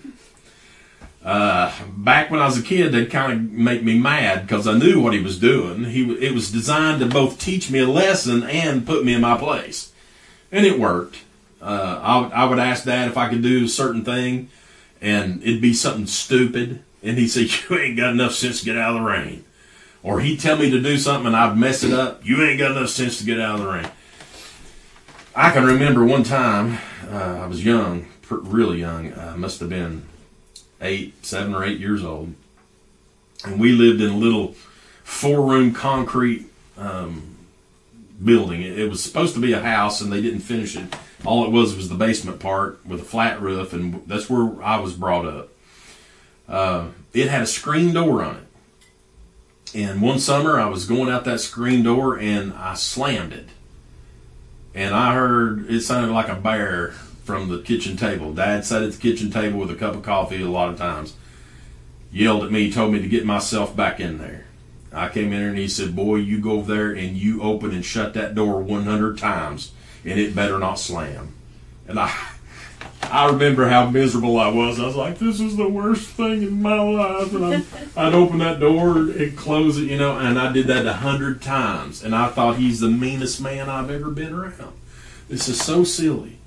Uh, 1.25 1.73
back 1.97 2.31
when 2.31 2.41
I 2.41 2.47
was 2.47 2.59
a 2.59 2.63
kid, 2.63 2.93
that 2.93 3.11
kind 3.11 3.33
of 3.33 3.53
make 3.53 3.85
me 3.85 3.97
mad 3.97 4.43
because 4.43 4.67
I 4.67 4.77
knew 4.77 5.01
what 5.01 5.13
he 5.13 5.21
was 5.21 5.39
doing. 5.39 5.85
He 5.85 6.11
it 6.15 6.35
was 6.35 6.51
designed 6.51 7.01
to 7.01 7.07
both 7.07 7.39
teach 7.39 7.71
me 7.71 7.79
a 7.79 7.87
lesson 7.87 8.43
and 8.43 8.87
put 8.87 9.05
me 9.05 9.15
in 9.15 9.21
my 9.21 9.39
place, 9.39 9.93
and 10.51 10.67
it 10.67 10.81
worked. 10.81 11.19
Uh, 11.61 12.01
I, 12.35 12.43
I 12.43 12.45
would 12.47 12.59
ask 12.59 12.85
Dad 12.85 13.09
if 13.09 13.17
I 13.17 13.29
could 13.29 13.43
do 13.43 13.67
a 13.67 13.69
certain 13.69 14.05
thing, 14.05 14.51
and 15.01 15.41
it'd 15.43 15.63
be 15.63 15.73
something 15.73 16.07
stupid, 16.07 16.83
and 17.05 17.17
he'd 17.17 17.29
say, 17.29 17.43
"You 17.71 17.79
ain't 17.79 17.97
got 17.97 18.11
enough 18.11 18.33
sense 18.33 18.59
to 18.61 18.65
get 18.65 18.77
out 18.77 18.97
of 18.97 19.03
the 19.03 19.09
rain," 19.09 19.45
or 20.03 20.21
he'd 20.21 20.41
tell 20.41 20.57
me 20.57 20.71
to 20.71 20.83
do 20.83 20.99
something 20.99 21.29
and 21.29 21.37
I'd 21.37 21.57
mess 21.57 21.85
it 21.85 21.93
up. 21.93 22.27
You 22.27 22.43
ain't 22.43 22.59
got 22.59 22.73
enough 22.73 22.91
sense 22.91 23.19
to 23.19 23.25
get 23.25 23.41
out 23.41 23.61
of 23.61 23.61
the 23.61 23.73
rain. 23.73 23.91
I 25.37 25.53
can 25.53 25.65
remember 25.65 26.05
one 26.05 26.25
time 26.25 26.79
uh, 27.09 27.43
I 27.43 27.47
was 27.47 27.65
young, 27.65 28.09
really 28.29 28.81
young. 28.81 29.15
I 29.15 29.37
must 29.37 29.61
have 29.61 29.71
been 29.71 30.03
eight, 30.83 31.25
seven 31.25 31.55
or 31.55 31.65
eight 31.65 31.79
years 31.79 32.05
old, 32.05 32.35
and 33.45 33.59
we 33.59 33.73
lived 33.73 34.01
in 34.01 34.11
a 34.11 34.17
little 34.17 34.55
four-room 35.05 35.73
concrete 35.73 36.47
um, 36.77 37.37
building. 38.23 38.63
It, 38.63 38.79
it, 38.79 38.91
was 38.91 39.03
supposed 39.03 39.35
to 39.35 39.41
be 39.41 39.53
a 39.53 39.61
house, 39.61 40.01
and 40.01 40.13
they 40.13 40.21
didn't 40.21 40.41
finish 40.41 40.77
it. 40.77 40.95
All 41.25 41.45
it 41.45 41.51
was 41.51 41.77
was 41.77 41.89
the 41.89 41.95
basement 41.95 42.41
part 42.41 42.85
with 42.85 43.01
a 43.01 43.05
flat 43.05 43.41
roof, 43.41 43.73
and 43.73 44.03
that's 44.07 44.29
where 44.29 44.63
I 44.63 44.79
was 44.81 44.95
brought 44.95 45.25
up. 45.25 45.49
Uh, 46.49 46.89
it 47.15 47.29
had 47.29 47.43
a 47.43 47.47
screen 47.47 47.95
door 47.95 48.23
on 48.23 48.37
it. 48.37 48.43
And 49.75 50.03
one 50.03 50.19
summer, 50.19 50.61
I 50.61 50.67
was 50.67 50.85
going 50.85 51.11
out 51.11 51.25
that 51.25 51.41
screen 51.41 51.83
door, 51.83 52.19
and 52.19 52.53
I 52.53 52.75
slammed 52.75 53.33
it 53.33 53.49
and 54.75 54.95
I 54.95 55.15
heard 55.15 55.71
it 55.71 55.83
sounded 55.83 56.13
like 56.13 56.29
a 56.29 56.35
bear 56.35 56.95
from 57.25 57.49
the 57.49 57.61
kitchen 57.61 57.97
table. 57.97 58.33
Dad 58.33 58.65
sat 58.65 58.83
at 58.83 58.93
the 58.93 58.99
kitchen 58.99 59.31
table 59.31 59.59
with 59.59 59.71
a 59.71 59.77
cup 59.77 59.95
of 59.95 60.03
coffee 60.03 60.43
a 60.43 60.49
lot 60.49 60.71
of 60.71 60.79
times. 60.79 61.15
Yelled 62.11 62.45
at 62.45 62.53
me, 62.53 62.71
told 62.71 62.93
me 62.93 63.01
to 63.01 63.09
get 63.09 63.25
myself 63.25 63.75
back 63.75 64.01
in 64.01 64.19
there. 64.19 64.45
I 64.93 65.09
came 65.09 65.33
in 65.33 65.41
there 65.41 65.49
and 65.49 65.59
he 65.59 65.69
said, 65.69 65.97
Boy, 65.97 66.17
you 66.17 66.41
go 66.41 66.53
over 66.53 66.75
there 66.75 66.93
and 66.93 67.17
you 67.17 67.43
open 67.43 67.71
and 67.71 67.85
shut 67.85 68.13
that 68.15 68.35
door 68.35 68.61
100 68.61 69.17
times 69.17 69.73
and 70.05 70.19
it 70.19 70.35
better 70.35 70.59
not 70.59 70.79
slam. 70.79 71.35
And 71.89 71.99
I, 71.99 72.15
I 73.03 73.27
remember 73.31 73.69
how 73.69 73.89
miserable 73.89 74.39
I 74.39 74.49
was. 74.49 74.79
I 74.79 74.87
was 74.87 74.97
like, 74.97 75.19
this 75.19 75.41
is 75.41 75.57
the 75.57 75.69
worst 75.69 76.11
thing 76.11 76.43
in 76.43 76.63
my 76.63 76.81
life. 76.81 77.33
And 77.33 77.45
I'm, 77.45 77.67
I'd 77.97 78.15
open 78.15 78.39
that 78.39 78.61
door 78.61 78.99
and 78.99 79.37
close 79.37 79.79
it, 79.79 79.89
you 79.89 79.99
know, 79.99 80.19
and 80.19 80.39
I 80.39 80.53
did 80.53 80.67
that 80.67 80.87
a 80.87 80.95
hundred 80.95 81.43
times. 81.43 82.03
And 82.03 82.15
I 82.15 82.29
thought 82.29 82.57
he's 82.57 82.81
the 82.81 82.91
meanest 82.91 83.41
man 83.41 83.69
I've 83.69 83.91
ever 83.91 84.11
been 84.11 84.33
around. 84.33 84.73
This 85.29 85.49
is 85.49 85.61
so 85.61 85.85
silly. 85.85 86.39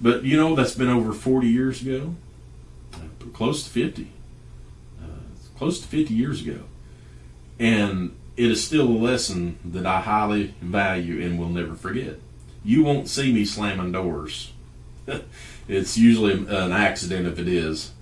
But, 0.00 0.24
you 0.24 0.36
know, 0.36 0.54
that's 0.54 0.74
been 0.74 0.88
over 0.88 1.12
40 1.12 1.48
years 1.48 1.82
ago, 1.82 2.14
close 3.32 3.64
to 3.64 3.70
50. 3.70 4.10
Uh, 5.00 5.06
close 5.56 5.80
to 5.80 5.86
50 5.86 6.12
years 6.12 6.42
ago. 6.42 6.60
And 7.58 8.14
it 8.36 8.50
is 8.50 8.64
still 8.64 8.88
a 8.88 8.90
lesson 8.90 9.58
that 9.64 9.86
I 9.86 10.00
highly 10.00 10.54
value 10.60 11.24
and 11.24 11.38
will 11.38 11.48
never 11.48 11.74
forget. 11.74 12.18
You 12.64 12.82
won't 12.82 13.08
see 13.08 13.32
me 13.32 13.44
slamming 13.44 13.92
doors. 13.92 14.52
it's 15.68 15.96
usually 15.96 16.32
an 16.32 16.72
accident 16.72 17.26
if 17.26 17.38
it 17.38 17.48
is. 17.48 17.92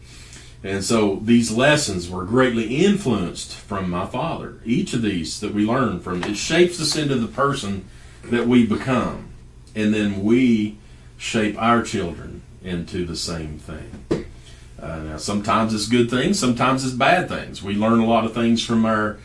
And 0.65 0.85
so 0.85 1.17
these 1.17 1.51
lessons 1.51 2.09
were 2.09 2.25
greatly 2.25 2.77
influenced 2.77 3.55
from 3.55 3.91
my 3.91 4.07
father. 4.07 4.61
Each 4.65 4.95
of 4.95 5.03
these 5.03 5.41
that 5.41 5.53
we 5.53 5.67
learn 5.67 5.99
from, 6.01 6.23
it 6.23 6.37
shapes 6.37 6.81
us 6.81 6.97
into 6.97 7.17
the 7.17 7.27
person 7.27 7.87
that 8.25 8.47
we 8.47 8.65
become. 8.65 9.31
And 9.75 9.93
then 9.93 10.23
we 10.23 10.79
shape 11.23 11.57
our 11.57 11.83
children 11.83 12.43
into 12.65 13.07
the 13.07 13.15
same 13.15 13.57
thing. 13.57 14.27
Uh, 14.79 14.97
now, 14.97 15.17
sometimes 15.17 15.73
it's 15.73 15.87
good 15.87 16.11
things, 16.11 16.37
sometimes 16.37 16.85
it's 16.85 16.95
bad 16.95 17.29
things. 17.29 17.63
We 17.63 17.75
learn 17.75 18.01
a 18.01 18.07
lot 18.07 18.25
of 18.25 18.35
things 18.35 18.65
from 18.65 18.85
our 18.85 19.19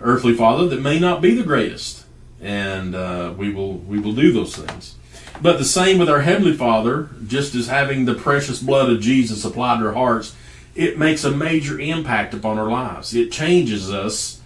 earthly 0.00 0.34
father 0.34 0.66
that 0.68 0.80
may 0.80 0.98
not 0.98 1.20
be 1.20 1.34
the 1.34 1.42
greatest, 1.42 2.06
and 2.40 2.94
uh, 2.94 3.34
we 3.36 3.52
will 3.52 3.74
we 3.74 3.98
will 3.98 4.14
do 4.14 4.32
those 4.32 4.56
things. 4.56 4.94
But 5.42 5.58
the 5.58 5.66
same 5.66 5.98
with 5.98 6.08
our 6.08 6.22
heavenly 6.22 6.56
Father, 6.56 7.10
just 7.26 7.54
as 7.54 7.66
having 7.66 8.06
the 8.06 8.14
precious 8.14 8.60
blood 8.60 8.88
of 8.88 9.00
Jesus 9.00 9.44
applied 9.44 9.80
to 9.80 9.88
our 9.88 9.92
hearts, 9.92 10.34
it 10.74 10.98
makes 10.98 11.22
a 11.22 11.30
major 11.30 11.78
impact 11.78 12.32
upon 12.32 12.58
our 12.58 12.70
lives. 12.70 13.14
It 13.14 13.30
changes 13.30 13.92
us 13.92 14.40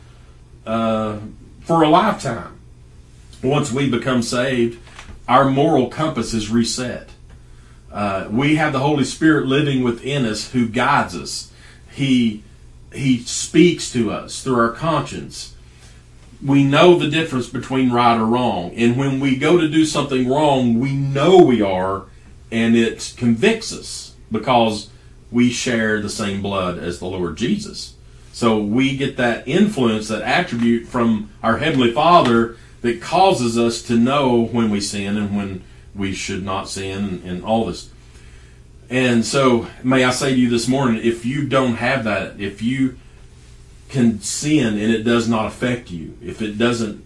uh, 0.66 1.18
for 1.60 1.84
a 1.84 1.88
lifetime. 1.88 2.58
Once 3.44 3.70
we 3.70 3.88
become 3.88 4.22
saved, 4.22 4.80
our 5.28 5.50
moral 5.50 5.88
compass 5.88 6.32
is 6.32 6.50
reset. 6.50 7.10
Uh, 7.92 8.28
we 8.30 8.56
have 8.56 8.72
the 8.72 8.80
Holy 8.80 9.04
Spirit 9.04 9.46
living 9.46 9.82
within 9.82 10.24
us 10.24 10.52
who 10.52 10.68
guides 10.68 11.16
us. 11.16 11.52
He 11.90 12.42
he 12.92 13.18
speaks 13.18 13.90
to 13.92 14.10
us 14.10 14.42
through 14.42 14.58
our 14.58 14.72
conscience. 14.72 15.54
We 16.44 16.64
know 16.64 16.98
the 16.98 17.10
difference 17.10 17.48
between 17.48 17.90
right 17.90 18.18
or 18.18 18.24
wrong. 18.24 18.72
And 18.74 18.96
when 18.96 19.20
we 19.20 19.36
go 19.36 19.58
to 19.58 19.68
do 19.68 19.84
something 19.84 20.28
wrong, 20.28 20.78
we 20.78 20.92
know 20.92 21.38
we 21.38 21.60
are, 21.60 22.04
and 22.50 22.76
it 22.76 23.14
convicts 23.16 23.72
us 23.72 24.14
because 24.30 24.90
we 25.30 25.50
share 25.50 26.00
the 26.00 26.08
same 26.08 26.40
blood 26.40 26.78
as 26.78 26.98
the 26.98 27.06
Lord 27.06 27.36
Jesus. 27.36 27.94
So 28.32 28.58
we 28.58 28.96
get 28.96 29.16
that 29.16 29.48
influence, 29.48 30.08
that 30.08 30.22
attribute 30.22 30.86
from 30.86 31.30
our 31.42 31.58
Heavenly 31.58 31.92
Father 31.92 32.56
that 32.86 33.02
causes 33.02 33.58
us 33.58 33.82
to 33.82 33.96
know 33.96 34.44
when 34.44 34.70
we 34.70 34.80
sin 34.80 35.16
and 35.16 35.36
when 35.36 35.62
we 35.94 36.12
should 36.12 36.44
not 36.44 36.68
sin 36.68 37.22
and, 37.24 37.44
all 37.44 37.66
this. 37.66 37.90
And 38.88 39.24
so, 39.24 39.66
may 39.82 40.04
I 40.04 40.10
say 40.10 40.32
to 40.34 40.38
you 40.38 40.48
this 40.48 40.68
morning, 40.68 41.00
if 41.02 41.24
you 41.24 41.48
don't 41.48 41.76
have 41.76 42.04
that, 42.04 42.40
if 42.40 42.62
you 42.62 42.98
can 43.88 44.20
sin 44.20 44.78
and 44.78 44.92
it 44.92 45.02
does 45.02 45.28
not 45.28 45.46
affect 45.46 45.90
you, 45.90 46.16
if 46.22 46.40
it 46.40 46.58
doesn't 46.58 47.04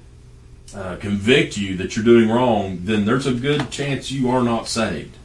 uh, 0.74 0.96
convict 0.96 1.56
you 1.56 1.76
that 1.76 1.96
you're 1.96 2.04
doing 2.04 2.28
wrong, 2.28 2.80
then 2.82 3.04
there's 3.04 3.26
a 3.26 3.34
good 3.34 3.70
chance 3.70 4.10
you 4.10 4.30
are 4.30 4.42
not 4.42 4.68
saved. 4.68 5.16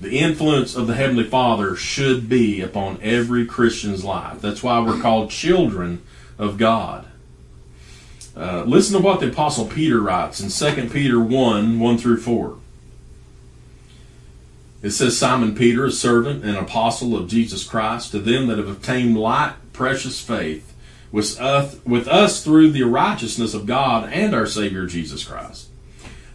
The 0.00 0.18
influence 0.18 0.74
of 0.74 0.86
the 0.86 0.94
Heavenly 0.94 1.28
Father 1.28 1.76
should 1.76 2.28
be 2.28 2.60
upon 2.60 2.98
every 3.02 3.46
Christian's 3.46 4.04
life. 4.04 4.40
That's 4.40 4.62
why 4.62 4.80
we're 4.80 5.00
called 5.00 5.30
children 5.30 6.02
of 6.38 6.58
God. 6.58 7.06
Uh, 8.34 8.64
listen 8.66 8.96
to 8.96 9.02
what 9.02 9.20
the 9.20 9.28
Apostle 9.28 9.66
Peter 9.66 10.00
writes 10.00 10.40
in 10.40 10.48
2 10.74 10.88
Peter 10.88 11.20
1 11.20 11.78
1 11.78 11.98
through 11.98 12.16
4. 12.18 12.56
It 14.82 14.90
says, 14.90 15.18
Simon 15.18 15.54
Peter, 15.54 15.84
a 15.84 15.92
servant 15.92 16.44
and 16.44 16.56
apostle 16.56 17.16
of 17.16 17.28
Jesus 17.28 17.62
Christ, 17.62 18.10
to 18.10 18.18
them 18.18 18.48
that 18.48 18.58
have 18.58 18.68
obtained 18.68 19.16
light, 19.16 19.54
precious 19.72 20.20
faith, 20.20 20.74
with 21.12 21.38
us, 21.38 21.76
with 21.84 22.08
us 22.08 22.42
through 22.42 22.72
the 22.72 22.82
righteousness 22.82 23.54
of 23.54 23.66
God 23.66 24.10
and 24.12 24.34
our 24.34 24.46
Savior 24.46 24.86
Jesus 24.86 25.24
Christ. 25.24 25.68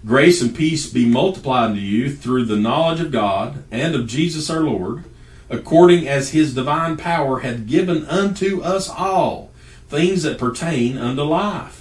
Grace 0.05 0.41
and 0.41 0.55
peace 0.55 0.89
be 0.89 1.05
multiplied 1.05 1.73
to 1.75 1.81
you 1.81 2.10
through 2.15 2.45
the 2.45 2.55
knowledge 2.55 3.01
of 3.01 3.12
God 3.12 3.65
and 3.69 3.95
of 3.95 4.07
Jesus 4.07 4.49
our 4.49 4.62
Lord, 4.62 5.03
according 5.49 6.07
as 6.07 6.29
his 6.29 6.53
divine 6.53 6.95
power 6.95 7.39
hath 7.39 7.67
given 7.67 8.05
unto 8.05 8.62
us 8.62 8.88
all 8.88 9.51
things 9.89 10.23
that 10.23 10.38
pertain 10.38 10.97
unto 10.97 11.23
life 11.23 11.76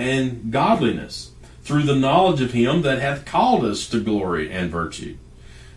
and 0.00 0.50
godliness, 0.50 1.30
through 1.62 1.84
the 1.84 1.94
knowledge 1.94 2.40
of 2.40 2.52
him 2.52 2.82
that 2.82 3.00
hath 3.00 3.24
called 3.24 3.64
us 3.64 3.88
to 3.88 4.00
glory 4.00 4.50
and 4.50 4.70
virtue 4.70 5.16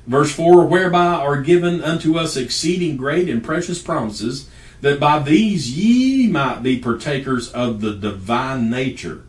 Verse 0.05 0.33
4 0.33 0.65
Whereby 0.65 1.15
are 1.15 1.41
given 1.41 1.81
unto 1.81 2.17
us 2.17 2.35
exceeding 2.35 2.97
great 2.97 3.29
and 3.29 3.43
precious 3.43 3.81
promises, 3.81 4.49
that 4.81 4.99
by 4.99 5.19
these 5.19 5.77
ye 5.77 6.27
might 6.27 6.61
be 6.61 6.77
partakers 6.77 7.49
of 7.51 7.81
the 7.81 7.93
divine 7.93 8.69
nature, 8.69 9.23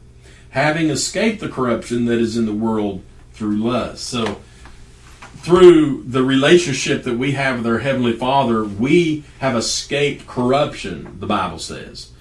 having 0.50 0.90
escaped 0.90 1.40
the 1.40 1.48
corruption 1.48 2.06
that 2.06 2.18
is 2.18 2.36
in 2.36 2.46
the 2.46 2.52
world 2.52 3.02
through 3.32 3.56
lust. 3.56 4.04
So, 4.04 4.40
through 5.36 6.04
the 6.04 6.24
relationship 6.24 7.04
that 7.04 7.18
we 7.18 7.32
have 7.32 7.58
with 7.58 7.66
our 7.66 7.80
Heavenly 7.80 8.14
Father, 8.14 8.64
we 8.64 9.24
have 9.40 9.54
escaped 9.54 10.26
corruption, 10.26 11.18
the 11.20 11.26
Bible 11.26 11.58
says. 11.58 12.12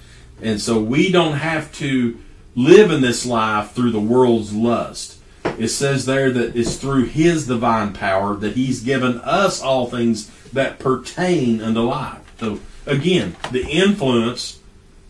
And 0.41 0.59
so 0.59 0.81
we 0.81 1.09
don't 1.09 1.37
have 1.37 1.71
to 1.75 2.19
live 2.55 2.91
in 2.91 3.01
this 3.01 3.25
life 3.25 3.71
through 3.71 3.91
the 3.91 3.99
world's 3.99 4.53
lust 4.53 5.13
it 5.57 5.67
says 5.69 6.05
there 6.05 6.31
that 6.31 6.55
it's 6.55 6.77
through 6.77 7.05
his 7.05 7.47
divine 7.47 7.93
power 7.93 8.35
that 8.35 8.55
he's 8.55 8.81
given 8.81 9.19
us 9.19 9.61
all 9.61 9.87
things 9.87 10.29
that 10.51 10.79
pertain 10.79 11.61
unto 11.61 11.81
life. 11.81 12.33
So 12.39 12.59
again, 12.85 13.35
the 13.51 13.67
influence 13.67 14.59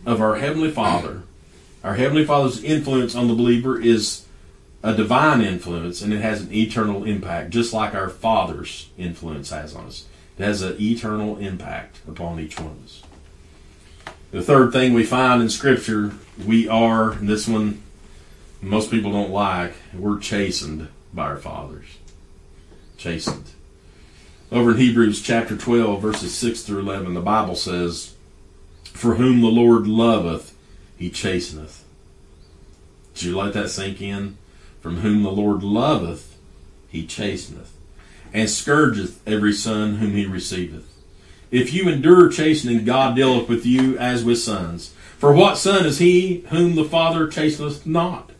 of 0.04 0.20
our 0.20 0.36
Heavenly 0.36 0.70
Father, 0.70 1.22
our 1.82 1.94
Heavenly 1.94 2.24
Father's 2.24 2.62
influence 2.62 3.14
on 3.14 3.28
the 3.28 3.34
believer 3.34 3.80
is 3.80 4.26
a 4.82 4.94
divine 4.94 5.40
influence 5.40 6.02
and 6.02 6.12
it 6.12 6.20
has 6.20 6.42
an 6.42 6.52
eternal 6.52 7.04
impact, 7.04 7.50
just 7.50 7.72
like 7.72 7.94
our 7.94 8.10
Father's 8.10 8.90
influence 8.98 9.50
has 9.50 9.74
on 9.74 9.86
us. 9.86 10.06
It 10.38 10.44
has 10.44 10.62
an 10.62 10.76
eternal 10.80 11.38
impact 11.38 12.00
upon 12.06 12.40
each 12.40 12.58
one 12.58 12.72
of 12.72 12.84
us. 12.84 13.02
The 14.34 14.42
third 14.42 14.72
thing 14.72 14.94
we 14.94 15.04
find 15.04 15.40
in 15.40 15.48
Scripture, 15.48 16.10
we 16.44 16.66
are, 16.66 17.12
and 17.12 17.28
this 17.28 17.46
one 17.46 17.80
most 18.60 18.90
people 18.90 19.12
don't 19.12 19.30
like, 19.30 19.74
we're 19.96 20.18
chastened 20.18 20.88
by 21.12 21.26
our 21.26 21.36
fathers. 21.36 21.86
Chastened. 22.96 23.50
Over 24.50 24.72
in 24.72 24.78
Hebrews 24.78 25.22
chapter 25.22 25.56
12, 25.56 26.02
verses 26.02 26.34
6 26.34 26.62
through 26.62 26.80
11, 26.80 27.14
the 27.14 27.20
Bible 27.20 27.54
says, 27.54 28.16
For 28.86 29.14
whom 29.14 29.40
the 29.40 29.46
Lord 29.46 29.86
loveth, 29.86 30.52
he 30.98 31.10
chasteneth. 31.10 31.84
Did 33.14 33.22
you 33.22 33.38
let 33.38 33.52
that 33.52 33.70
sink 33.70 34.02
in? 34.02 34.36
From 34.80 34.96
whom 34.96 35.22
the 35.22 35.30
Lord 35.30 35.62
loveth, 35.62 36.36
he 36.88 37.06
chasteneth, 37.06 37.70
and 38.32 38.50
scourgeth 38.50 39.20
every 39.28 39.52
son 39.52 39.98
whom 39.98 40.10
he 40.10 40.26
receiveth. 40.26 40.93
If 41.54 41.72
you 41.72 41.88
endure 41.88 42.28
chastening, 42.30 42.84
God 42.84 43.14
dealeth 43.14 43.48
with 43.48 43.64
you 43.64 43.96
as 43.96 44.24
with 44.24 44.40
sons. 44.40 44.92
For 45.18 45.32
what 45.32 45.56
son 45.56 45.86
is 45.86 46.00
he 46.00 46.44
whom 46.50 46.74
the 46.74 46.82
Father 46.82 47.28
chasteneth 47.28 47.86
not? 47.86 48.32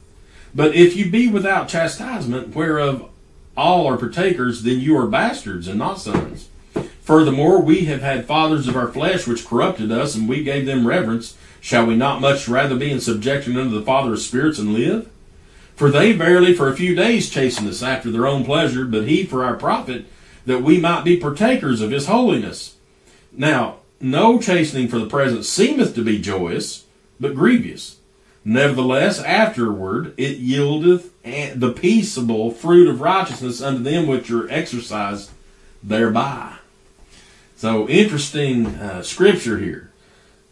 But 0.52 0.74
if 0.74 0.96
you 0.96 1.08
be 1.08 1.28
without 1.28 1.68
chastisement, 1.68 2.56
whereof 2.56 3.08
all 3.56 3.86
are 3.86 3.96
partakers, 3.96 4.64
then 4.64 4.80
you 4.80 4.98
are 4.98 5.06
bastards 5.06 5.68
and 5.68 5.78
not 5.78 6.00
sons. 6.00 6.48
Furthermore, 7.02 7.62
we 7.62 7.84
have 7.84 8.00
had 8.00 8.26
fathers 8.26 8.66
of 8.66 8.74
our 8.74 8.88
flesh 8.88 9.28
which 9.28 9.46
corrupted 9.46 9.92
us, 9.92 10.16
and 10.16 10.28
we 10.28 10.42
gave 10.42 10.66
them 10.66 10.84
reverence. 10.84 11.36
Shall 11.60 11.86
we 11.86 11.94
not 11.94 12.20
much 12.20 12.48
rather 12.48 12.74
be 12.74 12.90
in 12.90 12.98
subjection 12.98 13.56
unto 13.56 13.78
the 13.78 13.86
Father 13.86 14.14
of 14.14 14.18
spirits 14.22 14.58
and 14.58 14.74
live? 14.74 15.08
For 15.76 15.88
they 15.88 16.10
verily 16.10 16.52
for 16.52 16.68
a 16.68 16.76
few 16.76 16.96
days 16.96 17.30
chasten 17.30 17.68
us 17.68 17.80
after 17.80 18.10
their 18.10 18.26
own 18.26 18.44
pleasure, 18.44 18.84
but 18.84 19.06
he 19.06 19.22
for 19.22 19.44
our 19.44 19.54
profit, 19.54 20.06
that 20.46 20.62
we 20.62 20.80
might 20.80 21.04
be 21.04 21.16
partakers 21.16 21.80
of 21.80 21.92
his 21.92 22.08
holiness. 22.08 22.73
Now, 23.36 23.76
no 24.00 24.38
chastening 24.38 24.88
for 24.88 24.98
the 24.98 25.06
present 25.06 25.44
seemeth 25.44 25.94
to 25.94 26.04
be 26.04 26.20
joyous, 26.20 26.84
but 27.18 27.34
grievous. 27.34 27.98
Nevertheless, 28.44 29.20
afterward 29.20 30.14
it 30.16 30.40
yieldeth 30.40 31.10
the 31.58 31.72
peaceable 31.72 32.50
fruit 32.50 32.88
of 32.88 33.00
righteousness 33.00 33.62
unto 33.62 33.82
them 33.82 34.06
which 34.06 34.30
are 34.30 34.50
exercised 34.50 35.30
thereby. 35.82 36.56
So, 37.56 37.88
interesting 37.88 38.66
uh, 38.66 39.02
scripture 39.02 39.58
here. 39.58 39.90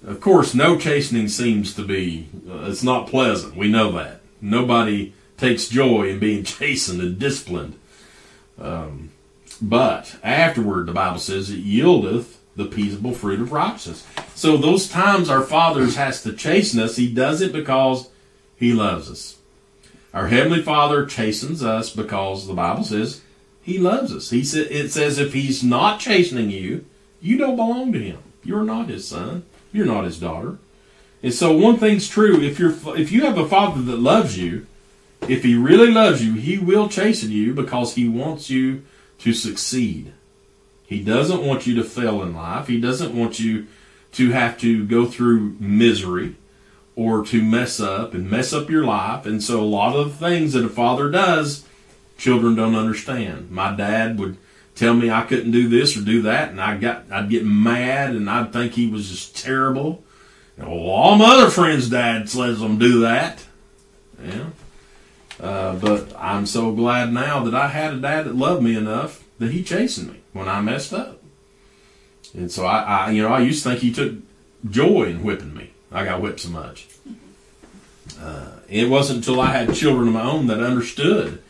Of 0.05 0.21
course, 0.21 0.55
no 0.55 0.79
chastening 0.79 1.29
seems 1.29 1.75
to 1.75 1.85
be, 1.85 2.29
uh, 2.49 2.65
it's 2.71 2.83
not 2.83 3.09
pleasant. 3.09 3.57
We 3.57 3.69
know 3.69 3.93
that. 3.93 4.21
Nobody 4.41 5.13
takes 5.37 5.69
joy 5.69 6.09
in 6.09 6.19
being 6.19 6.45
chastened 6.45 7.01
and 7.01 7.19
disciplined. 7.19 7.79
Um, 8.59 9.11
but 9.61 10.17
afterward, 10.23 10.87
the 10.87 10.93
Bible 10.93 11.19
says, 11.19 11.51
it 11.51 11.65
yieldeth 11.65 12.37
the 12.57 12.67
peaceable 12.67 13.13
fruit 13.13 13.41
of 13.41 13.53
righteousness. 13.53 14.07
So 14.35 14.57
those 14.57 14.89
times 14.89 15.31
our 15.31 15.43
fathers 15.43 15.97
has 15.97 16.23
to 16.23 16.33
chasten 16.33 16.81
us, 16.81 16.97
he 16.97 17.13
does 17.13 17.41
it 17.41 17.53
because 17.53 18.11
he 18.57 18.73
loves 18.73 19.11
us. 19.11 19.39
Our 20.13 20.29
heavenly 20.29 20.63
Father 20.63 21.07
chastens 21.07 21.63
us 21.63 21.95
because 21.95 22.47
the 22.47 22.55
Bible 22.55 22.85
says 22.85 23.23
he 23.63 23.79
loves 23.79 24.15
us. 24.15 24.31
He 24.31 24.45
said 24.45 24.67
it 24.71 24.93
says 24.93 25.19
if 25.19 25.33
he's 25.33 25.63
not 25.63 26.01
chastening 26.01 26.51
you, 26.51 26.85
you 27.21 27.39
don't 27.39 27.57
belong 27.57 27.93
to 27.93 27.99
him. 27.99 28.19
You're 28.45 28.65
not 28.65 28.89
his 28.89 29.09
son. 29.09 29.45
You're 29.73 29.87
not 29.87 30.05
his 30.05 30.19
daughter. 30.19 30.59
And 31.23 31.33
so 31.33 31.57
one 31.57 31.79
thing's 31.79 32.09
true: 32.09 32.43
if 32.43 32.59
you're 32.59 32.75
if 32.97 33.11
you 33.11 33.25
have 33.25 33.39
a 33.39 33.49
father 33.49 33.81
that 33.83 33.99
loves 34.01 34.37
you, 34.37 34.67
if 35.29 35.45
he 35.45 35.55
really 35.55 35.91
loves 35.91 36.23
you, 36.25 36.35
he 36.35 36.59
will 36.59 36.89
chasten 36.89 37.31
you 37.31 37.55
because 37.55 37.95
he 37.95 38.09
wants 38.09 38.51
you 38.51 38.83
to 39.21 39.33
succeed. 39.33 40.13
He 40.87 41.03
doesn't 41.03 41.45
want 41.45 41.67
you 41.67 41.75
to 41.77 41.85
fail 41.85 42.23
in 42.23 42.35
life. 42.35 42.69
He 42.69 42.81
doesn't 42.81 43.17
want 43.17 43.41
you 43.41 43.67
to 44.13 44.31
have 44.31 44.59
to 44.59 44.85
go 44.85 45.07
through 45.07 45.57
misery 45.59 46.37
or 46.95 47.25
to 47.25 47.43
mess 47.43 47.81
up 47.81 48.15
and 48.15 48.31
mess 48.31 48.53
up 48.53 48.69
your 48.69 48.85
life. 48.85 49.25
And 49.25 49.43
so 49.43 49.61
a 49.61 49.65
lot 49.65 49.97
of 49.97 50.11
the 50.11 50.29
things 50.29 50.53
that 50.53 50.65
a 50.65 50.69
father 50.69 51.11
does, 51.11 51.65
children 52.19 52.55
don't 52.55 52.75
understand. 52.75 53.51
My 53.51 53.75
dad 53.75 54.19
would 54.19 54.37
tell 54.75 54.95
me 54.95 55.11
I 55.11 55.23
couldn't 55.23 55.51
do 55.51 55.69
this 55.69 55.97
or 55.97 56.03
do 56.03 56.23
that, 56.23 56.51
and 56.51 56.61
I 56.61 56.77
got 56.77 57.05
I'd 57.11 57.31
get 57.31 57.45
mad 57.45 58.11
and 58.11 58.29
I'd 58.29 58.53
think 58.53 58.73
he 58.73 58.89
was 58.89 59.09
just 59.11 59.37
terrible. 59.37 60.05
And, 60.57 60.69
well, 60.69 60.81
all 60.81 61.17
my 61.17 61.37
other 61.37 61.51
friends' 61.51 61.89
dads 61.89 62.37
lets 62.37 62.61
them 62.61 62.79
do 62.79 63.01
that. 63.01 63.45
Yeah. 64.23 64.51
Uh, 65.41 65.75
but 65.77 66.15
I'm 66.17 66.47
so 66.47 66.73
glad 66.73 67.13
now 67.13 67.43
that 67.45 67.55
I 67.55 67.69
had 67.69 67.95
a 67.95 67.97
dad 67.97 68.27
that 68.27 68.37
loved 68.37 68.63
me 68.63 68.77
enough 68.77 69.25
that 69.39 69.51
he 69.51 69.65
chastened 69.65 70.13
me 70.13 70.22
when 70.33 70.49
I 70.49 70.61
messed 70.61 70.93
up. 70.93 71.23
And 72.35 72.51
so 72.51 72.65
I, 72.65 72.83
I, 72.83 73.11
you 73.11 73.23
know, 73.23 73.29
I 73.29 73.41
used 73.41 73.63
to 73.63 73.71
think 73.71 73.81
he 73.81 73.93
took 73.93 74.15
joy 74.69 75.05
in 75.05 75.23
whipping 75.23 75.55
me. 75.55 75.71
I 75.91 76.05
got 76.05 76.21
whipped 76.23 76.41
so 76.41 76.49
much. 76.49 76.89
Uh, 78.21 78.57
it 78.69 78.89
wasn't 78.89 79.19
until 79.19 79.41
I 79.41 79.53
had 79.53 79.75
children 79.75 80.09
of 80.09 80.15
my 80.15 80.23
own 80.23 80.47
that 80.47 80.61
I 80.61 80.67
understood 80.67 81.43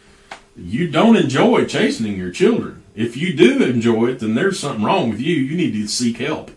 you 0.56 0.88
don't 0.90 1.16
enjoy 1.16 1.64
chastening 1.64 2.16
your 2.16 2.30
children. 2.30 2.82
If 2.94 3.16
you 3.16 3.34
do 3.34 3.62
enjoy 3.62 4.08
it, 4.08 4.20
then 4.20 4.34
there's 4.34 4.60
something 4.60 4.84
wrong 4.84 5.10
with 5.10 5.20
you. 5.20 5.34
You 5.34 5.56
need 5.56 5.72
to 5.72 5.88
seek 5.88 6.18
help. 6.18 6.50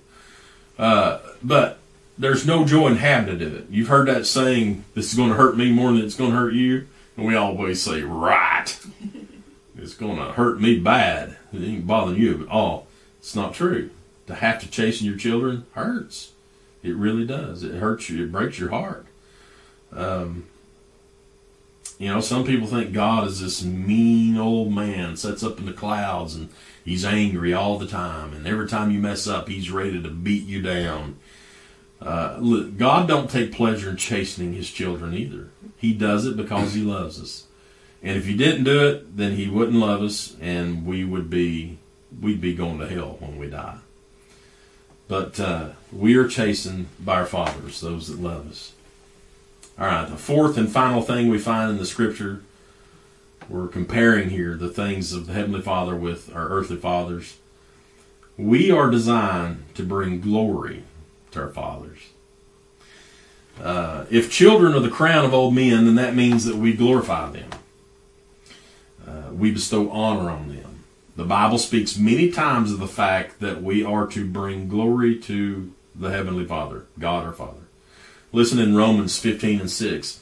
Uh, 0.78 1.20
but 1.42 1.80
there's 2.18 2.46
no 2.46 2.66
joy 2.66 2.88
in 2.88 2.98
having 2.98 3.38
to 3.38 3.50
do 3.50 3.56
it. 3.56 3.68
You've 3.70 3.88
heard 3.88 4.08
that 4.10 4.26
saying, 4.26 4.84
"This 4.94 5.12
is 5.12 5.18
going 5.18 5.30
to 5.30 5.36
hurt 5.36 5.58
me 5.58 5.72
more 5.72 5.92
than 5.92 6.02
it's 6.02 6.16
going 6.16 6.32
to 6.32 6.38
hurt 6.38 6.54
you," 6.54 6.88
and 7.16 7.26
we 7.26 7.36
always 7.36 7.82
say, 7.82 8.02
"Right." 8.02 8.78
it's 9.78 9.94
going 9.94 10.18
to 10.18 10.34
hurt 10.34 10.60
me 10.60 10.78
bad. 10.80 11.38
It 11.62 11.68
ain't 11.68 11.88
bothering 11.88 12.20
you 12.20 12.44
at 12.44 12.50
all. 12.50 12.88
It's 13.20 13.36
not 13.36 13.54
true 13.54 13.89
to 14.28 14.36
have 14.36 14.60
to 14.62 14.70
chasten 14.70 15.08
your 15.08 15.18
children 15.18 15.65
hurts. 15.74 16.32
It 16.84 16.96
really 16.96 17.26
does. 17.26 17.63
It 17.63 17.76
hurts 17.76 18.10
you. 18.10 18.24
It 18.24 18.32
breaks 18.32 18.60
your 18.60 18.70
heart. 18.70 19.06
Um, 19.91 20.46
you 21.98 22.10
know, 22.10 22.20
some 22.20 22.46
people 22.46 22.68
think 22.68 22.91
God 22.94 23.28
is 23.28 23.39
this 23.39 23.63
mean 23.63 24.38
old 24.38 24.74
man, 24.74 25.15
sits 25.15 25.44
up 25.44 25.60
in 25.60 25.65
the 25.65 25.74
clouds, 25.74 26.36
and 26.36 26.50
he's 26.84 27.06
angry 27.06 27.54
all 27.54 27.78
the 27.78 27.88
time. 27.88 28.34
And 28.34 28.46
every 28.46 28.68
time 28.68 28.91
you 28.91 29.00
mess 29.00 29.28
up, 29.28 29.48
he's 29.48 29.72
ready 29.72 30.02
to 30.02 30.10
beat 30.10 30.46
you 30.46 30.62
down. 30.62 31.18
Uh, 32.02 32.38
look, 32.39 32.78
God 32.78 33.08
don't 33.08 33.30
take 33.30 33.54
pleasure 33.54 33.89
in 33.89 33.98
chastening 33.98 34.54
his 34.54 34.70
children 34.70 35.13
either. 35.13 35.50
He 35.78 35.94
does 35.94 36.26
it 36.26 36.36
because 36.36 36.74
he 36.74 36.82
loves 36.82 37.22
us. 37.22 37.44
And 38.06 38.18
if 38.18 38.28
he 38.28 38.38
didn't 38.38 38.65
do 38.65 38.88
it, 38.88 39.18
then 39.18 39.32
he 39.32 39.50
wouldn't 39.50 39.78
love 39.78 40.04
us, 40.04 40.36
and 40.39 40.86
we 40.86 41.04
would 41.04 41.28
be 41.28 41.80
we'd 42.22 42.39
be 42.39 42.54
going 42.54 42.78
to 42.78 42.88
hell 42.88 43.18
when 43.20 43.39
we 43.39 43.50
die. 43.50 43.80
But 45.08 45.39
uh, 45.39 45.70
we 45.91 46.15
are 46.15 46.28
chastened 46.28 46.86
by 47.00 47.15
our 47.15 47.26
fathers, 47.26 47.82
those 47.82 48.08
that 48.08 48.20
love 48.20 48.50
us. 48.50 48.74
All 49.80 49.88
right, 49.88 50.08
the 50.08 50.18
fourth 50.18 50.56
and 50.56 50.72
final 50.72 51.02
thing 51.02 51.30
we 51.30 51.39
find 51.39 51.72
in 51.72 51.78
the 51.80 51.86
scripture, 51.86 52.44
we're 53.50 53.68
comparing 53.68 54.30
here 54.30 54.56
the 54.56 54.70
things 54.70 55.12
of 55.12 55.26
the 55.26 55.34
Heavenly 55.34 55.62
Father 55.62 55.96
with 55.96 56.34
our 56.34 56.48
earthly 56.50 56.78
fathers. 56.78 57.38
We 58.38 58.70
are 58.70 58.91
designed 58.91 59.63
to 59.74 59.84
bring 59.84 60.22
glory 60.22 60.84
to 61.32 61.41
our 61.41 61.50
fathers. 61.50 62.00
Uh, 63.60 64.06
if 64.12 64.32
children 64.32 64.76
are 64.76 64.80
the 64.80 64.89
crown 64.89 65.26
of 65.26 65.34
old 65.34 65.56
men, 65.56 65.86
then 65.86 65.96
that 65.96 66.15
means 66.15 66.46
that 66.46 66.56
we 66.56 66.74
glorify 66.74 67.32
them. 67.32 67.50
We 69.36 69.52
bestow 69.52 69.89
honor 69.91 70.30
on 70.30 70.48
them. 70.48 70.84
The 71.17 71.26
Bible 71.26 71.58
speaks 71.58 71.98
many 71.98 72.32
times 72.32 72.71
of 72.71 72.80
the 72.80 72.88
fact 72.88 73.39
that 73.41 73.62
we 73.62 73.84
are 73.84 74.08
to 74.08 74.26
bring 74.26 74.69
glory 74.69 75.19
to 75.19 75.74
the 75.93 76.10
Heavenly 76.10 76.45
Father, 76.45 76.86
God 77.00 77.26
our 77.26 77.34
Father. 77.34 77.67
Listen 78.32 78.60
in 78.60 78.76
Romans 78.76 79.17
15 79.19 79.62
and 79.62 79.71
6. 79.71 80.19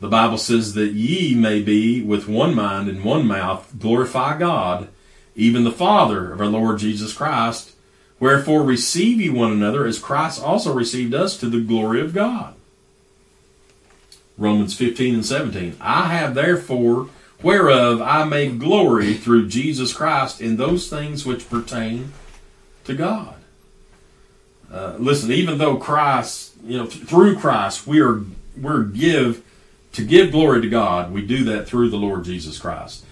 The 0.00 0.08
Bible 0.08 0.38
says 0.38 0.74
that 0.74 0.92
ye 0.92 1.34
may 1.36 1.62
be 1.62 2.02
with 2.02 2.28
one 2.28 2.54
mind 2.54 2.88
and 2.88 3.04
one 3.04 3.26
mouth 3.26 3.72
glorify 3.78 4.36
God, 4.36 4.88
even 5.36 5.62
the 5.62 5.70
Father 5.70 6.32
of 6.32 6.40
our 6.40 6.48
Lord 6.48 6.78
Jesus 6.78 7.12
Christ. 7.12 7.72
Wherefore 8.18 8.64
receive 8.64 9.20
ye 9.20 9.30
one 9.30 9.52
another 9.52 9.86
as 9.86 10.00
Christ 10.00 10.42
also 10.42 10.72
received 10.72 11.14
us 11.14 11.36
to 11.38 11.48
the 11.48 11.60
glory 11.60 12.00
of 12.00 12.14
God. 12.14 12.54
Romans 14.36 14.76
15 14.76 15.14
and 15.14 15.26
17. 15.26 15.76
I 15.80 16.08
have 16.14 16.34
therefore 16.34 17.08
whereof 17.42 18.00
I 18.00 18.24
may 18.24 18.48
glory 18.48 19.14
through 19.14 19.48
Jesus 19.48 19.92
Christ 19.92 20.40
in 20.40 20.56
those 20.56 20.88
things 20.88 21.26
which 21.26 21.48
pertain 21.48 22.12
to 22.84 22.94
God. 22.94 23.36
Uh, 24.72 24.96
listen, 24.98 25.30
even 25.30 25.58
though 25.58 25.76
Christ, 25.76 26.54
you 26.64 26.78
know, 26.78 26.86
th- 26.86 27.04
through 27.04 27.36
Christ, 27.38 27.86
we 27.86 28.00
are 28.00 28.22
we're 28.56 28.84
give 28.84 29.44
to 29.92 30.04
give 30.04 30.32
glory 30.32 30.62
to 30.62 30.68
God. 30.68 31.12
We 31.12 31.22
do 31.26 31.44
that 31.44 31.66
through 31.66 31.90
the 31.90 31.96
Lord 31.98 32.24
Jesus 32.24 32.58
Christ. 32.58 33.04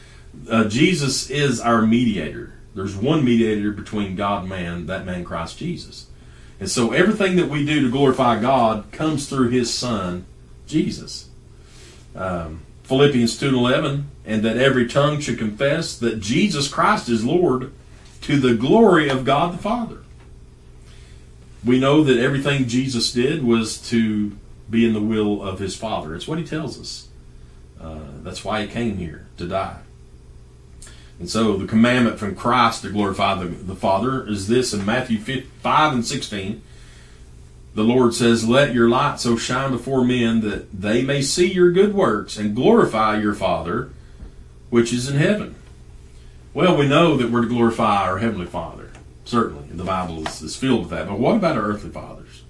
Uh, 0.49 0.65
Jesus 0.65 1.29
is 1.29 1.61
our 1.61 1.83
mediator. 1.83 2.55
There's 2.75 2.97
one 2.97 3.25
mediator 3.25 3.73
between 3.73 4.17
God 4.17 4.41
and 4.43 4.49
man, 4.49 4.87
that 4.87 5.05
man 5.05 5.25
Christ 5.25 5.59
Jesus. 5.59 6.07
And 6.59 6.71
so 6.71 6.93
everything 6.93 7.37
that 7.37 7.49
we 7.49 7.65
do 7.65 7.83
to 7.83 7.91
glorify 7.91 8.41
God 8.41 8.91
comes 8.93 9.29
through 9.29 9.49
His 9.49 9.73
Son, 9.73 10.25
Jesus. 10.67 11.29
Um, 12.15 12.63
Philippians 12.91 13.39
2:11, 13.39 14.07
and 14.27 14.43
that 14.43 14.57
every 14.57 14.89
tongue 14.89 15.21
should 15.21 15.39
confess 15.39 15.97
that 15.97 16.21
Jesus 16.21 16.67
Christ 16.67 17.09
is 17.09 17.25
Lord 17.25 17.71
to 18.23 18.41
the 18.41 18.55
glory 18.55 19.09
of 19.09 19.25
God 19.25 19.55
the 19.55 19.59
Father. 19.59 19.99
We 21.65 21.79
know 21.79 22.03
that 22.03 22.19
everything 22.19 22.67
Jesus 22.67 23.13
did 23.13 23.45
was 23.45 23.79
to 23.91 24.33
be 24.69 24.85
in 24.85 24.93
the 24.93 25.01
will 25.01 25.41
of 25.41 25.61
his 25.61 25.77
Father. 25.77 26.17
It's 26.17 26.27
what 26.27 26.39
he 26.39 26.45
tells 26.45 26.81
us. 26.81 27.07
Uh, 27.81 28.01
that's 28.25 28.45
why 28.45 28.63
he 28.63 28.67
came 28.67 28.97
here 28.97 29.29
to 29.37 29.47
die. 29.47 29.79
And 31.21 31.31
so 31.31 31.57
the 31.57 31.69
commandment 31.69 32.19
from 32.19 32.35
Christ 32.35 32.83
to 32.83 32.91
glorify 32.91 33.37
the, 33.37 33.47
the 33.47 33.77
Father 33.77 34.27
is 34.27 34.49
this 34.49 34.75
in 34.75 34.85
Matthew 34.85 35.21
5 35.21 35.93
and 35.93 36.05
16. 36.05 36.61
The 37.75 37.85
Lord 37.85 38.15
says, 38.15 38.49
Let 38.49 38.75
your 38.75 38.89
light 38.89 39.21
so 39.21 39.37
shine 39.37 39.71
before 39.71 40.05
men 40.05 40.41
that 40.41 40.73
they 40.73 41.03
may 41.03 41.23
see 41.23 41.53
your 41.53 41.71
good 41.71 41.95
works 41.95 42.37
and 42.37 42.55
glorify 42.55 43.21
your 43.21 43.35
Father 43.35 43.91
which 44.71 44.93
is 44.93 45.09
in 45.09 45.17
heaven. 45.17 45.57
Well, 46.55 46.77
we 46.77 46.89
know 46.89 47.17
that 47.17 47.31
we're 47.31 47.43
to 47.43 47.49
glorify 47.49 48.05
our 48.05 48.19
Heavenly 48.19 48.47
Father. 48.47 48.91
Certainly, 49.25 49.69
the 49.71 49.85
Bible 49.85 50.27
is, 50.27 50.41
is 50.43 50.57
filled 50.57 50.81
with 50.81 50.91
that. 50.91 51.07
But 51.07 51.19
what 51.19 51.37
about 51.37 51.57
our 51.57 51.65
earthly 51.65 51.91
fathers? 51.91 52.43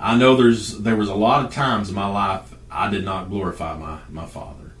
I 0.00 0.16
know 0.16 0.36
there's 0.36 0.78
there 0.78 0.96
was 0.96 1.08
a 1.08 1.14
lot 1.14 1.44
of 1.44 1.52
times 1.52 1.88
in 1.88 1.94
my 1.94 2.08
life 2.08 2.54
I 2.70 2.90
did 2.90 3.04
not 3.04 3.28
glorify 3.28 3.76
my, 3.76 3.98
my 4.08 4.26
father. 4.26 4.72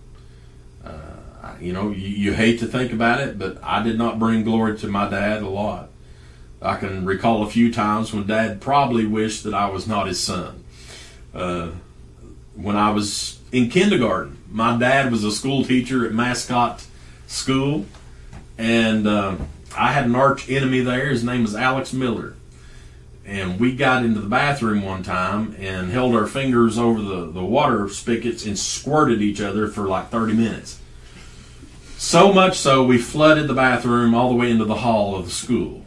Uh, 0.84 1.54
you 1.60 1.72
know, 1.72 1.90
you, 1.90 2.08
you 2.08 2.32
hate 2.34 2.60
to 2.60 2.66
think 2.66 2.92
about 2.92 3.20
it, 3.20 3.38
but 3.38 3.62
I 3.62 3.82
did 3.82 3.98
not 3.98 4.18
bring 4.18 4.44
glory 4.44 4.78
to 4.78 4.88
my 4.88 5.08
dad 5.08 5.42
a 5.42 5.48
lot. 5.48 5.87
I 6.60 6.76
can 6.76 7.04
recall 7.04 7.42
a 7.42 7.50
few 7.50 7.72
times 7.72 8.12
when 8.12 8.26
dad 8.26 8.60
probably 8.60 9.06
wished 9.06 9.44
that 9.44 9.54
I 9.54 9.70
was 9.70 9.86
not 9.86 10.08
his 10.08 10.18
son. 10.18 10.64
Uh, 11.32 11.70
when 12.56 12.76
I 12.76 12.90
was 12.90 13.38
in 13.52 13.70
kindergarten, 13.70 14.38
my 14.50 14.76
dad 14.76 15.12
was 15.12 15.22
a 15.24 15.30
school 15.30 15.64
teacher 15.64 16.04
at 16.04 16.12
Mascot 16.12 16.84
School, 17.26 17.86
and 18.56 19.06
uh, 19.06 19.36
I 19.76 19.92
had 19.92 20.06
an 20.06 20.16
arch 20.16 20.50
enemy 20.50 20.80
there. 20.80 21.06
His 21.06 21.22
name 21.22 21.42
was 21.42 21.54
Alex 21.54 21.92
Miller. 21.92 22.34
And 23.24 23.60
we 23.60 23.76
got 23.76 24.04
into 24.04 24.20
the 24.20 24.28
bathroom 24.28 24.82
one 24.82 25.02
time 25.02 25.54
and 25.58 25.90
held 25.90 26.14
our 26.14 26.26
fingers 26.26 26.78
over 26.78 27.02
the, 27.02 27.30
the 27.30 27.44
water 27.44 27.86
spigots 27.90 28.46
and 28.46 28.58
squirted 28.58 29.20
each 29.20 29.40
other 29.40 29.68
for 29.68 29.82
like 29.82 30.08
30 30.08 30.32
minutes. 30.32 30.80
So 31.98 32.32
much 32.32 32.56
so, 32.56 32.84
we 32.84 32.96
flooded 32.96 33.46
the 33.46 33.54
bathroom 33.54 34.14
all 34.14 34.30
the 34.30 34.34
way 34.34 34.50
into 34.50 34.64
the 34.64 34.76
hall 34.76 35.14
of 35.14 35.26
the 35.26 35.30
school. 35.30 35.84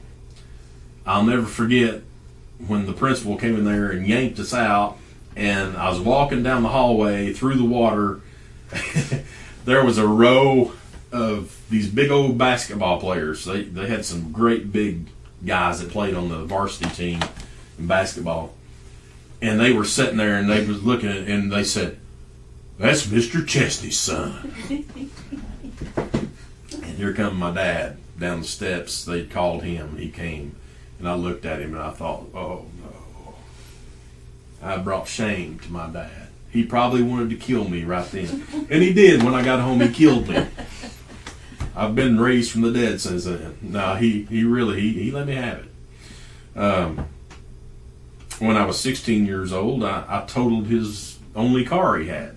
I'll 1.12 1.24
never 1.26 1.45
forget 1.45 2.04
when 2.67 2.86
the 2.86 2.93
principal 2.93 3.36
came 3.36 3.58
in 3.58 3.65
there 3.65 3.91
and 3.91 4.08
yanked 4.08 4.39
us 4.39 4.54
out, 4.54 4.97
and 5.36 5.76
I 5.76 5.89
was 5.89 6.00
walking 6.00 6.41
down 6.41 6.63
the 6.63 6.69
hallway 6.69 7.34
through 7.34 7.56
the 7.56 7.65
water. 7.65 8.21
there 9.65 9.84
was 9.84 9.97
a 9.97 10.08
row 10.08 10.71
of 11.12 11.60
these 11.69 11.89
big 11.89 12.12
old 12.12 12.38
basketball 12.38 13.02
players. 13.02 13.43
They 13.43 13.63
they 13.63 13.88
had 13.88 14.06
some 14.06 14.32
great 14.32 14.71
big 14.71 15.08
guys 15.45 15.82
that 15.82 15.91
played 15.91 16.15
on 16.15 16.30
the 16.30 16.45
varsity 16.45 16.89
team 16.91 17.19
in 17.78 17.88
basketball, 17.88 18.54
and 19.41 19.60
they 19.60 19.74
were 19.74 19.84
sitting 19.84 20.15
there 20.15 20.38
and 20.38 20.50
they 20.50 20.65
was 20.65 20.82
looking 20.82 21.10
at, 21.10 21.28
and 21.28 21.52
they 21.52 21.65
said, 21.65 22.00
"That's 22.80 23.12
Mister 23.12 23.43
Chesney's 23.43 24.00
son." 24.00 24.56
and 25.97 26.95
here 26.95 27.13
come 27.13 27.36
my 27.36 27.52
dad 27.52 27.97
down 28.17 28.39
the 28.39 28.47
steps. 28.47 29.04
They 29.04 29.26
called 29.26 29.63
him. 29.63 29.97
He 29.97 30.10
came, 30.10 30.56
and 31.01 31.09
I 31.09 31.15
looked 31.15 31.45
at 31.45 31.59
him 31.59 31.73
and 31.73 31.81
I 31.81 31.89
thought, 31.89 32.27
"Oh 32.35 32.65
no." 32.83 33.33
I 34.61 34.77
brought 34.77 35.07
shame 35.07 35.57
to 35.59 35.71
my 35.71 35.87
dad. 35.87 36.27
He 36.51 36.63
probably 36.63 37.01
wanted 37.01 37.31
to 37.31 37.37
kill 37.37 37.67
me 37.67 37.83
right 37.83 38.05
then. 38.11 38.45
And 38.69 38.83
he 38.83 38.93
did. 38.93 39.23
When 39.23 39.33
I 39.33 39.43
got 39.43 39.61
home, 39.61 39.81
he 39.81 39.89
killed 39.89 40.27
me. 40.27 40.45
I've 41.75 41.95
been 41.95 42.19
raised 42.19 42.51
from 42.51 42.61
the 42.61 42.71
dead 42.71 43.01
since 43.01 43.23
then. 43.23 43.57
No, 43.61 43.95
he, 43.95 44.23
he 44.23 44.43
really, 44.43 44.79
he, 44.79 45.05
he 45.05 45.11
let 45.11 45.25
me 45.25 45.33
have 45.33 45.65
it. 45.65 46.59
Um, 46.59 47.07
when 48.37 48.55
I 48.55 48.65
was 48.65 48.79
16 48.79 49.25
years 49.25 49.51
old, 49.51 49.83
I, 49.83 50.03
I 50.07 50.25
totaled 50.27 50.67
his 50.67 51.17
only 51.35 51.65
car 51.65 51.97
he 51.97 52.09
had. 52.09 52.35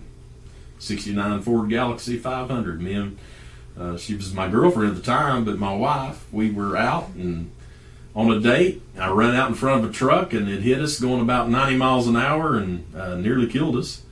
69 0.79 1.43
Ford 1.43 1.69
Galaxie 1.69 2.17
500. 2.17 2.81
Me 2.81 2.95
and, 2.95 3.19
uh, 3.79 3.97
she 3.99 4.15
was 4.15 4.33
my 4.33 4.49
girlfriend 4.49 4.91
at 4.91 4.97
the 4.97 5.03
time, 5.03 5.45
but 5.45 5.59
my 5.59 5.75
wife, 5.75 6.25
we 6.33 6.51
were 6.51 6.77
out 6.77 7.09
and 7.17 7.51
on 8.15 8.31
a 8.31 8.41
date. 8.41 8.83
I 8.99 9.11
ran 9.11 9.35
out 9.35 9.49
in 9.49 9.55
front 9.55 9.85
of 9.85 9.91
a 9.91 9.93
truck 9.93 10.33
and 10.33 10.49
it 10.49 10.63
hit 10.63 10.81
us 10.81 11.01
going 11.01 11.21
about 11.21 11.51
90 11.51 11.77
miles 11.77 12.07
an 12.07 12.17
hour 12.17 12.57
and 12.57 12.95
uh, 12.95 13.17
nearly 13.17 13.47
killed 13.47 13.77
us. 13.77 14.03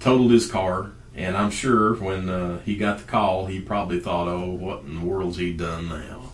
Totaled 0.00 0.32
his 0.32 0.50
car. 0.50 0.92
And 1.14 1.36
I'm 1.36 1.50
sure 1.50 1.94
when 1.94 2.28
uh, 2.28 2.60
he 2.60 2.76
got 2.76 2.98
the 2.98 3.04
call, 3.04 3.46
he 3.46 3.60
probably 3.60 4.00
thought, 4.00 4.28
oh, 4.28 4.50
what 4.50 4.84
in 4.84 5.00
the 5.00 5.06
world's 5.06 5.36
he 5.36 5.52
done 5.52 5.88
now? 5.88 6.32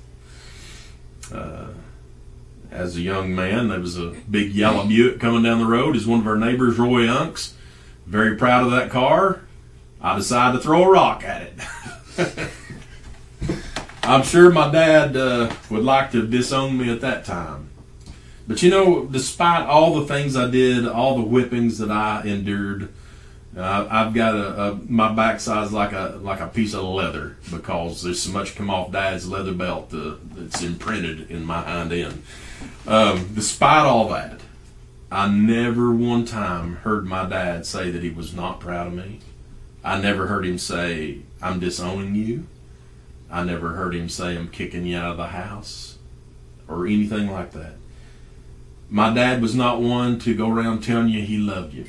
Uh, 1.33 1.67
as 2.71 2.97
a 2.97 3.01
young 3.01 3.35
man, 3.35 3.69
there 3.69 3.81
was 3.81 3.99
a 3.99 4.15
big 4.31 4.53
yellow 4.53 4.87
Buick 4.87 5.19
coming 5.19 5.43
down 5.43 5.59
the 5.59 5.67
road. 5.67 5.97
Is 5.97 6.07
one 6.07 6.21
of 6.21 6.27
our 6.27 6.37
neighbors, 6.37 6.79
Roy 6.79 7.07
Unks. 7.07 7.55
Very 8.07 8.37
proud 8.37 8.65
of 8.65 8.71
that 8.71 8.91
car. 8.91 9.43
I 10.01 10.17
decided 10.17 10.59
to 10.59 10.63
throw 10.63 10.85
a 10.85 10.91
rock 10.91 11.25
at 11.25 11.43
it. 11.43 12.49
I'm 14.09 14.23
sure 14.23 14.51
my 14.51 14.71
dad 14.73 15.19
uh, 15.19 15.53
would 15.69 15.85
like 15.85 16.13
to 16.13 16.27
disown 16.27 16.79
me 16.79 16.91
at 16.91 17.03
that 17.03 17.27
time. 17.27 17.69
But 18.47 18.63
you 18.63 18.71
know, 18.71 19.05
despite 19.05 19.67
all 19.67 20.01
the 20.01 20.07
things 20.07 20.35
I 20.35 20.49
did, 20.49 20.89
all 20.89 21.17
the 21.17 21.25
whippings 21.25 21.77
that 21.77 21.91
I 21.91 22.23
endured, 22.23 22.89
uh, 23.55 23.87
I've 23.91 24.15
got 24.15 24.35
a, 24.35 24.63
a 24.63 24.75
my 24.89 25.15
backside's 25.15 25.75
like 25.75 25.93
a 25.93 26.19
like 26.23 26.41
a 26.41 26.47
piece 26.47 26.73
of 26.73 26.85
leather 26.85 27.37
because 27.51 28.03
there's 28.03 28.23
so 28.23 28.33
much 28.33 28.57
come 28.57 28.71
off 28.71 28.93
Dad's 28.93 29.29
leather 29.29 29.53
belt 29.53 29.93
uh, 29.93 30.15
that's 30.35 30.63
imprinted 30.63 31.31
in 31.31 31.45
my 31.45 31.61
hind 31.61 31.93
end. 31.93 32.23
Um, 32.87 33.29
despite 33.35 33.85
all 33.85 34.09
that, 34.09 34.41
I 35.13 35.29
never 35.29 35.93
one 35.93 36.25
time 36.25 36.77
heard 36.77 37.05
my 37.05 37.29
dad 37.29 37.67
say 37.67 37.91
that 37.91 38.03
he 38.03 38.09
was 38.09 38.33
not 38.33 38.59
proud 38.59 38.87
of 38.87 38.95
me. 38.95 39.21
I 39.85 40.01
never 40.01 40.29
heard 40.29 40.47
him 40.47 40.57
say, 40.57 41.19
"I'm 41.43 41.61
disowning 41.61 42.15
you." 42.15 42.47
I 43.31 43.45
never 43.45 43.71
heard 43.71 43.95
him 43.95 44.09
say, 44.09 44.37
I'm 44.37 44.49
kicking 44.49 44.87
you 44.87 44.97
out 44.97 45.13
of 45.13 45.17
the 45.19 45.29
house 45.29 45.99
or 46.67 46.87
anything 46.87 47.31
like 47.31 47.53
that. 47.53 47.75
My 48.89 49.13
dad 49.13 49.43
was 49.43 49.55
not 49.55 49.83
one 49.83 50.19
to 50.21 50.35
go 50.35 50.51
around 50.51 50.81
telling 50.81 51.09
you 51.09 51.23
he 51.23 51.37
loved 51.37 51.75
you. 51.75 51.87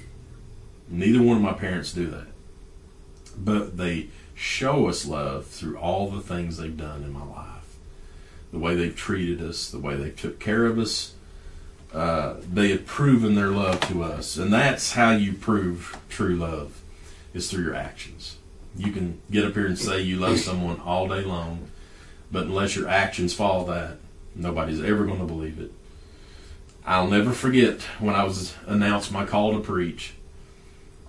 Neither 0.89 1.21
one 1.21 1.37
of 1.37 1.43
my 1.43 1.53
parents 1.53 1.93
do 1.93 2.07
that. 2.07 2.27
But 3.37 3.77
they 3.77 4.09
show 4.35 4.87
us 4.87 5.05
love 5.05 5.45
through 5.45 5.77
all 5.77 6.09
the 6.09 6.21
things 6.21 6.57
they've 6.57 6.75
done 6.75 7.03
in 7.03 7.13
my 7.13 7.25
life. 7.25 7.77
The 8.51 8.59
way 8.59 8.75
they've 8.75 8.95
treated 8.95 9.41
us, 9.41 9.69
the 9.69 9.79
way 9.79 9.95
they 9.95 10.09
took 10.09 10.39
care 10.39 10.65
of 10.65 10.77
us. 10.77 11.13
Uh, 11.93 12.35
they 12.51 12.69
have 12.69 12.85
proven 12.85 13.35
their 13.35 13.49
love 13.49 13.79
to 13.81 14.03
us. 14.03 14.35
And 14.37 14.51
that's 14.51 14.93
how 14.93 15.11
you 15.11 15.33
prove 15.33 15.97
true 16.09 16.35
love, 16.35 16.81
is 17.33 17.49
through 17.49 17.63
your 17.63 17.75
actions. 17.75 18.38
You 18.79 18.93
can 18.93 19.19
get 19.29 19.43
up 19.43 19.55
here 19.55 19.67
and 19.67 19.77
say 19.77 19.99
you 20.01 20.15
love 20.15 20.39
someone 20.39 20.79
all 20.79 21.09
day 21.09 21.21
long, 21.21 21.67
but 22.31 22.43
unless 22.43 22.77
your 22.77 22.87
actions 22.87 23.33
follow 23.33 23.65
that, 23.65 23.97
nobody's 24.33 24.81
ever 24.81 25.05
going 25.05 25.19
to 25.19 25.25
believe 25.25 25.59
it. 25.59 25.73
I'll 26.85 27.09
never 27.09 27.31
forget 27.31 27.81
when 27.99 28.15
I 28.15 28.23
was 28.23 28.55
announced 28.65 29.11
my 29.11 29.25
call 29.25 29.51
to 29.51 29.59
preach, 29.59 30.13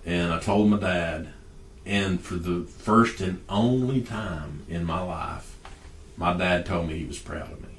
and 0.05 0.33
I 0.33 0.39
told 0.39 0.69
my 0.69 0.79
dad, 0.79 1.29
and 1.85 2.19
for 2.19 2.35
the 2.35 2.65
first 2.65 3.21
and 3.21 3.41
only 3.47 4.01
time 4.01 4.65
in 4.67 4.83
my 4.83 5.01
life, 5.01 5.55
my 6.17 6.35
dad 6.35 6.65
told 6.65 6.89
me 6.89 6.97
he 6.97 7.05
was 7.05 7.19
proud 7.19 7.53
of 7.53 7.61
me. 7.61 7.69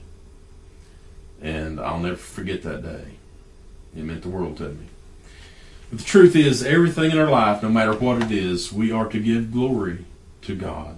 And 1.42 1.78
I'll 1.78 2.00
never 2.00 2.16
forget 2.16 2.62
that 2.62 2.82
day. 2.82 3.16
It 3.94 4.04
meant 4.04 4.22
the 4.22 4.30
world 4.30 4.56
to 4.56 4.70
me. 4.70 4.86
But 5.92 5.98
the 5.98 6.06
truth 6.06 6.34
is, 6.34 6.62
everything 6.62 7.10
in 7.10 7.18
our 7.18 7.30
life, 7.30 7.62
no 7.62 7.68
matter 7.68 7.92
what 7.92 8.22
it 8.22 8.30
is, 8.30 8.72
we 8.72 8.90
are 8.90 9.06
to 9.10 9.20
give 9.20 9.52
glory 9.52 10.06
to 10.40 10.54
God. 10.56 10.96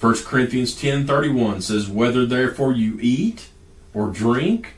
1 0.00 0.24
Corinthians 0.24 0.72
10:31 0.74 1.60
says, 1.60 1.90
"Whether 1.90 2.24
therefore 2.24 2.72
you 2.72 2.98
eat 3.02 3.48
or 3.92 4.08
drink 4.08 4.76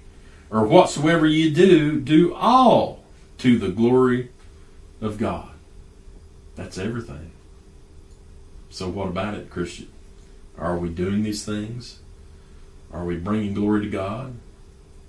or 0.50 0.66
whatsoever 0.66 1.28
you 1.28 1.50
do, 1.50 2.00
do 2.00 2.34
all 2.34 3.04
to 3.38 3.56
the 3.56 3.68
glory 3.68 4.30
of 5.00 5.16
God." 5.16 5.50
That's 6.56 6.76
everything. 6.76 7.30
So 8.68 8.88
what 8.88 9.06
about 9.06 9.34
it, 9.34 9.48
Christian? 9.48 9.86
Are 10.58 10.76
we 10.76 10.88
doing 10.88 11.22
these 11.22 11.44
things? 11.44 12.00
Are 12.92 13.04
we 13.04 13.14
bringing 13.14 13.54
glory 13.54 13.82
to 13.82 13.90
God? 13.90 14.34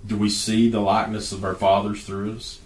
Do 0.06 0.16
we 0.16 0.30
see 0.30 0.70
the 0.70 0.78
likeness 0.78 1.32
of 1.32 1.44
our 1.44 1.56
fathers 1.56 2.04
through 2.04 2.34
us? 2.34 2.60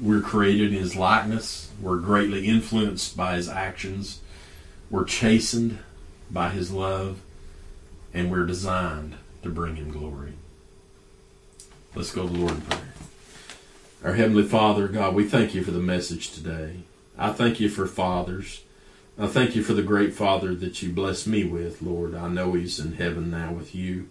We're 0.00 0.20
created 0.20 0.72
in 0.72 0.80
His 0.80 0.96
likeness. 0.96 1.70
We're 1.80 1.98
greatly 1.98 2.46
influenced 2.46 3.16
by 3.16 3.36
His 3.36 3.48
actions. 3.48 4.20
We're 4.90 5.04
chastened 5.04 5.78
by 6.30 6.50
His 6.50 6.70
love. 6.70 7.20
And 8.12 8.30
we're 8.30 8.46
designed 8.46 9.14
to 9.42 9.48
bring 9.48 9.76
Him 9.76 9.90
glory. 9.90 10.34
Let's 11.94 12.12
go 12.12 12.26
to 12.26 12.32
the 12.32 12.38
Lord 12.38 12.52
in 12.52 12.60
prayer. 12.62 12.94
Our 14.04 14.12
Heavenly 14.14 14.44
Father, 14.44 14.86
God, 14.88 15.14
we 15.14 15.24
thank 15.24 15.54
you 15.54 15.64
for 15.64 15.70
the 15.70 15.78
message 15.78 16.30
today. 16.30 16.80
I 17.18 17.32
thank 17.32 17.58
you 17.58 17.68
for 17.68 17.86
fathers. 17.86 18.62
I 19.18 19.26
thank 19.26 19.56
you 19.56 19.62
for 19.62 19.72
the 19.72 19.82
great 19.82 20.12
Father 20.12 20.54
that 20.54 20.82
you 20.82 20.92
blessed 20.92 21.26
me 21.26 21.44
with, 21.44 21.80
Lord. 21.80 22.14
I 22.14 22.28
know 22.28 22.52
He's 22.52 22.78
in 22.78 22.92
heaven 22.92 23.30
now 23.30 23.52
with 23.52 23.74
you. 23.74 24.10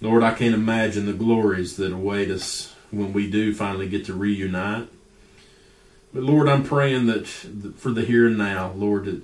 Lord, 0.00 0.24
I 0.24 0.34
can't 0.34 0.54
imagine 0.54 1.06
the 1.06 1.12
glories 1.12 1.76
that 1.76 1.92
await 1.92 2.30
us 2.30 2.73
when 2.96 3.12
we 3.12 3.30
do 3.30 3.54
finally 3.54 3.88
get 3.88 4.04
to 4.06 4.14
reunite. 4.14 4.88
But 6.12 6.22
Lord, 6.22 6.48
I'm 6.48 6.64
praying 6.64 7.06
that 7.06 7.26
for 7.26 7.90
the 7.90 8.02
here 8.02 8.26
and 8.26 8.38
now, 8.38 8.72
Lord, 8.72 9.06
that 9.06 9.22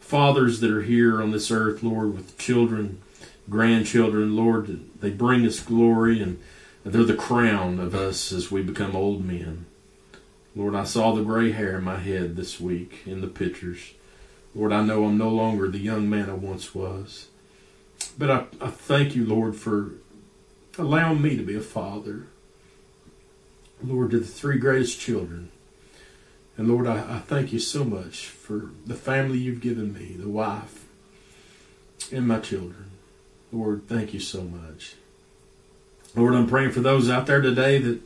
fathers 0.00 0.60
that 0.60 0.70
are 0.70 0.82
here 0.82 1.22
on 1.22 1.30
this 1.30 1.50
earth, 1.50 1.82
Lord, 1.82 2.14
with 2.14 2.36
children, 2.36 3.00
grandchildren, 3.48 4.36
Lord, 4.36 4.80
they 5.00 5.10
bring 5.10 5.46
us 5.46 5.60
glory 5.60 6.20
and 6.20 6.40
they're 6.84 7.04
the 7.04 7.14
crown 7.14 7.78
of 7.78 7.94
us 7.94 8.32
as 8.32 8.50
we 8.50 8.62
become 8.62 8.96
old 8.96 9.24
men. 9.24 9.66
Lord, 10.54 10.74
I 10.74 10.84
saw 10.84 11.14
the 11.14 11.22
gray 11.22 11.52
hair 11.52 11.78
in 11.78 11.84
my 11.84 11.98
head 11.98 12.36
this 12.36 12.60
week 12.60 13.02
in 13.06 13.20
the 13.20 13.28
pictures. 13.28 13.92
Lord, 14.54 14.72
I 14.72 14.82
know 14.82 15.06
I'm 15.06 15.16
no 15.16 15.30
longer 15.30 15.68
the 15.68 15.78
young 15.78 16.10
man 16.10 16.28
I 16.28 16.34
once 16.34 16.74
was. 16.74 17.28
But 18.18 18.30
I, 18.30 18.44
I 18.60 18.68
thank 18.68 19.14
you, 19.14 19.24
Lord, 19.24 19.56
for 19.56 19.92
allowing 20.76 21.22
me 21.22 21.36
to 21.36 21.42
be 21.42 21.56
a 21.56 21.60
father. 21.60 22.26
Lord, 23.84 24.10
to 24.12 24.20
the 24.20 24.26
three 24.26 24.58
greatest 24.58 25.00
children. 25.00 25.50
And 26.56 26.68
Lord, 26.68 26.86
I, 26.86 27.16
I 27.16 27.18
thank 27.18 27.52
you 27.52 27.58
so 27.58 27.84
much 27.84 28.26
for 28.26 28.70
the 28.86 28.94
family 28.94 29.38
you've 29.38 29.60
given 29.60 29.92
me, 29.94 30.16
the 30.18 30.28
wife, 30.28 30.86
and 32.12 32.28
my 32.28 32.40
children. 32.40 32.90
Lord, 33.50 33.88
thank 33.88 34.14
you 34.14 34.20
so 34.20 34.42
much. 34.42 34.94
Lord, 36.14 36.34
I'm 36.34 36.46
praying 36.46 36.72
for 36.72 36.80
those 36.80 37.08
out 37.08 37.26
there 37.26 37.40
today 37.40 37.78
that 37.78 38.00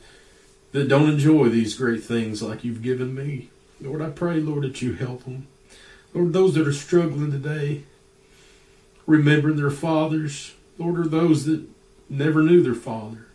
that 0.77 0.89
don't 0.89 1.09
enjoy 1.09 1.49
these 1.49 1.75
great 1.75 2.03
things 2.03 2.43
like 2.43 2.63
you've 2.63 2.83
given 2.83 3.15
me. 3.15 3.49
Lord, 3.81 4.03
I 4.03 4.11
pray, 4.11 4.41
Lord, 4.41 4.65
that 4.65 4.83
you 4.83 4.93
help 4.93 5.25
them. 5.25 5.47
Lord, 6.13 6.33
those 6.33 6.55
that 6.55 6.69
are 6.69 6.73
struggling 6.73 7.31
today, 7.31 7.85
remembering 9.07 9.57
their 9.57 9.71
fathers, 9.71 10.55
Lord, 10.79 10.99
are 10.99 11.09
those 11.09 11.47
that 11.47 11.67
never 12.11 12.43
knew 12.43 12.63
their 12.63 12.75
father. 12.75 13.26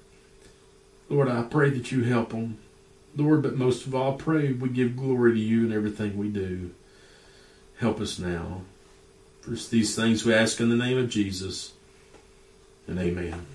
Lord, 1.11 1.27
I 1.27 1.41
pray 1.41 1.69
that 1.71 1.91
you 1.91 2.03
help 2.03 2.29
them. 2.29 2.57
Lord, 3.17 3.41
but 3.41 3.57
most 3.57 3.85
of 3.85 3.93
all, 3.93 4.13
pray 4.13 4.53
we 4.53 4.69
give 4.69 4.95
glory 4.95 5.33
to 5.33 5.39
you 5.39 5.65
in 5.65 5.73
everything 5.73 6.17
we 6.17 6.29
do. 6.29 6.71
Help 7.79 7.99
us 7.99 8.17
now. 8.17 8.61
For 9.41 9.49
these 9.49 9.93
things 9.93 10.23
we 10.23 10.33
ask 10.33 10.61
in 10.61 10.69
the 10.69 10.75
name 10.77 10.97
of 10.97 11.09
Jesus. 11.09 11.73
And 12.87 12.97
amen. 12.97 13.45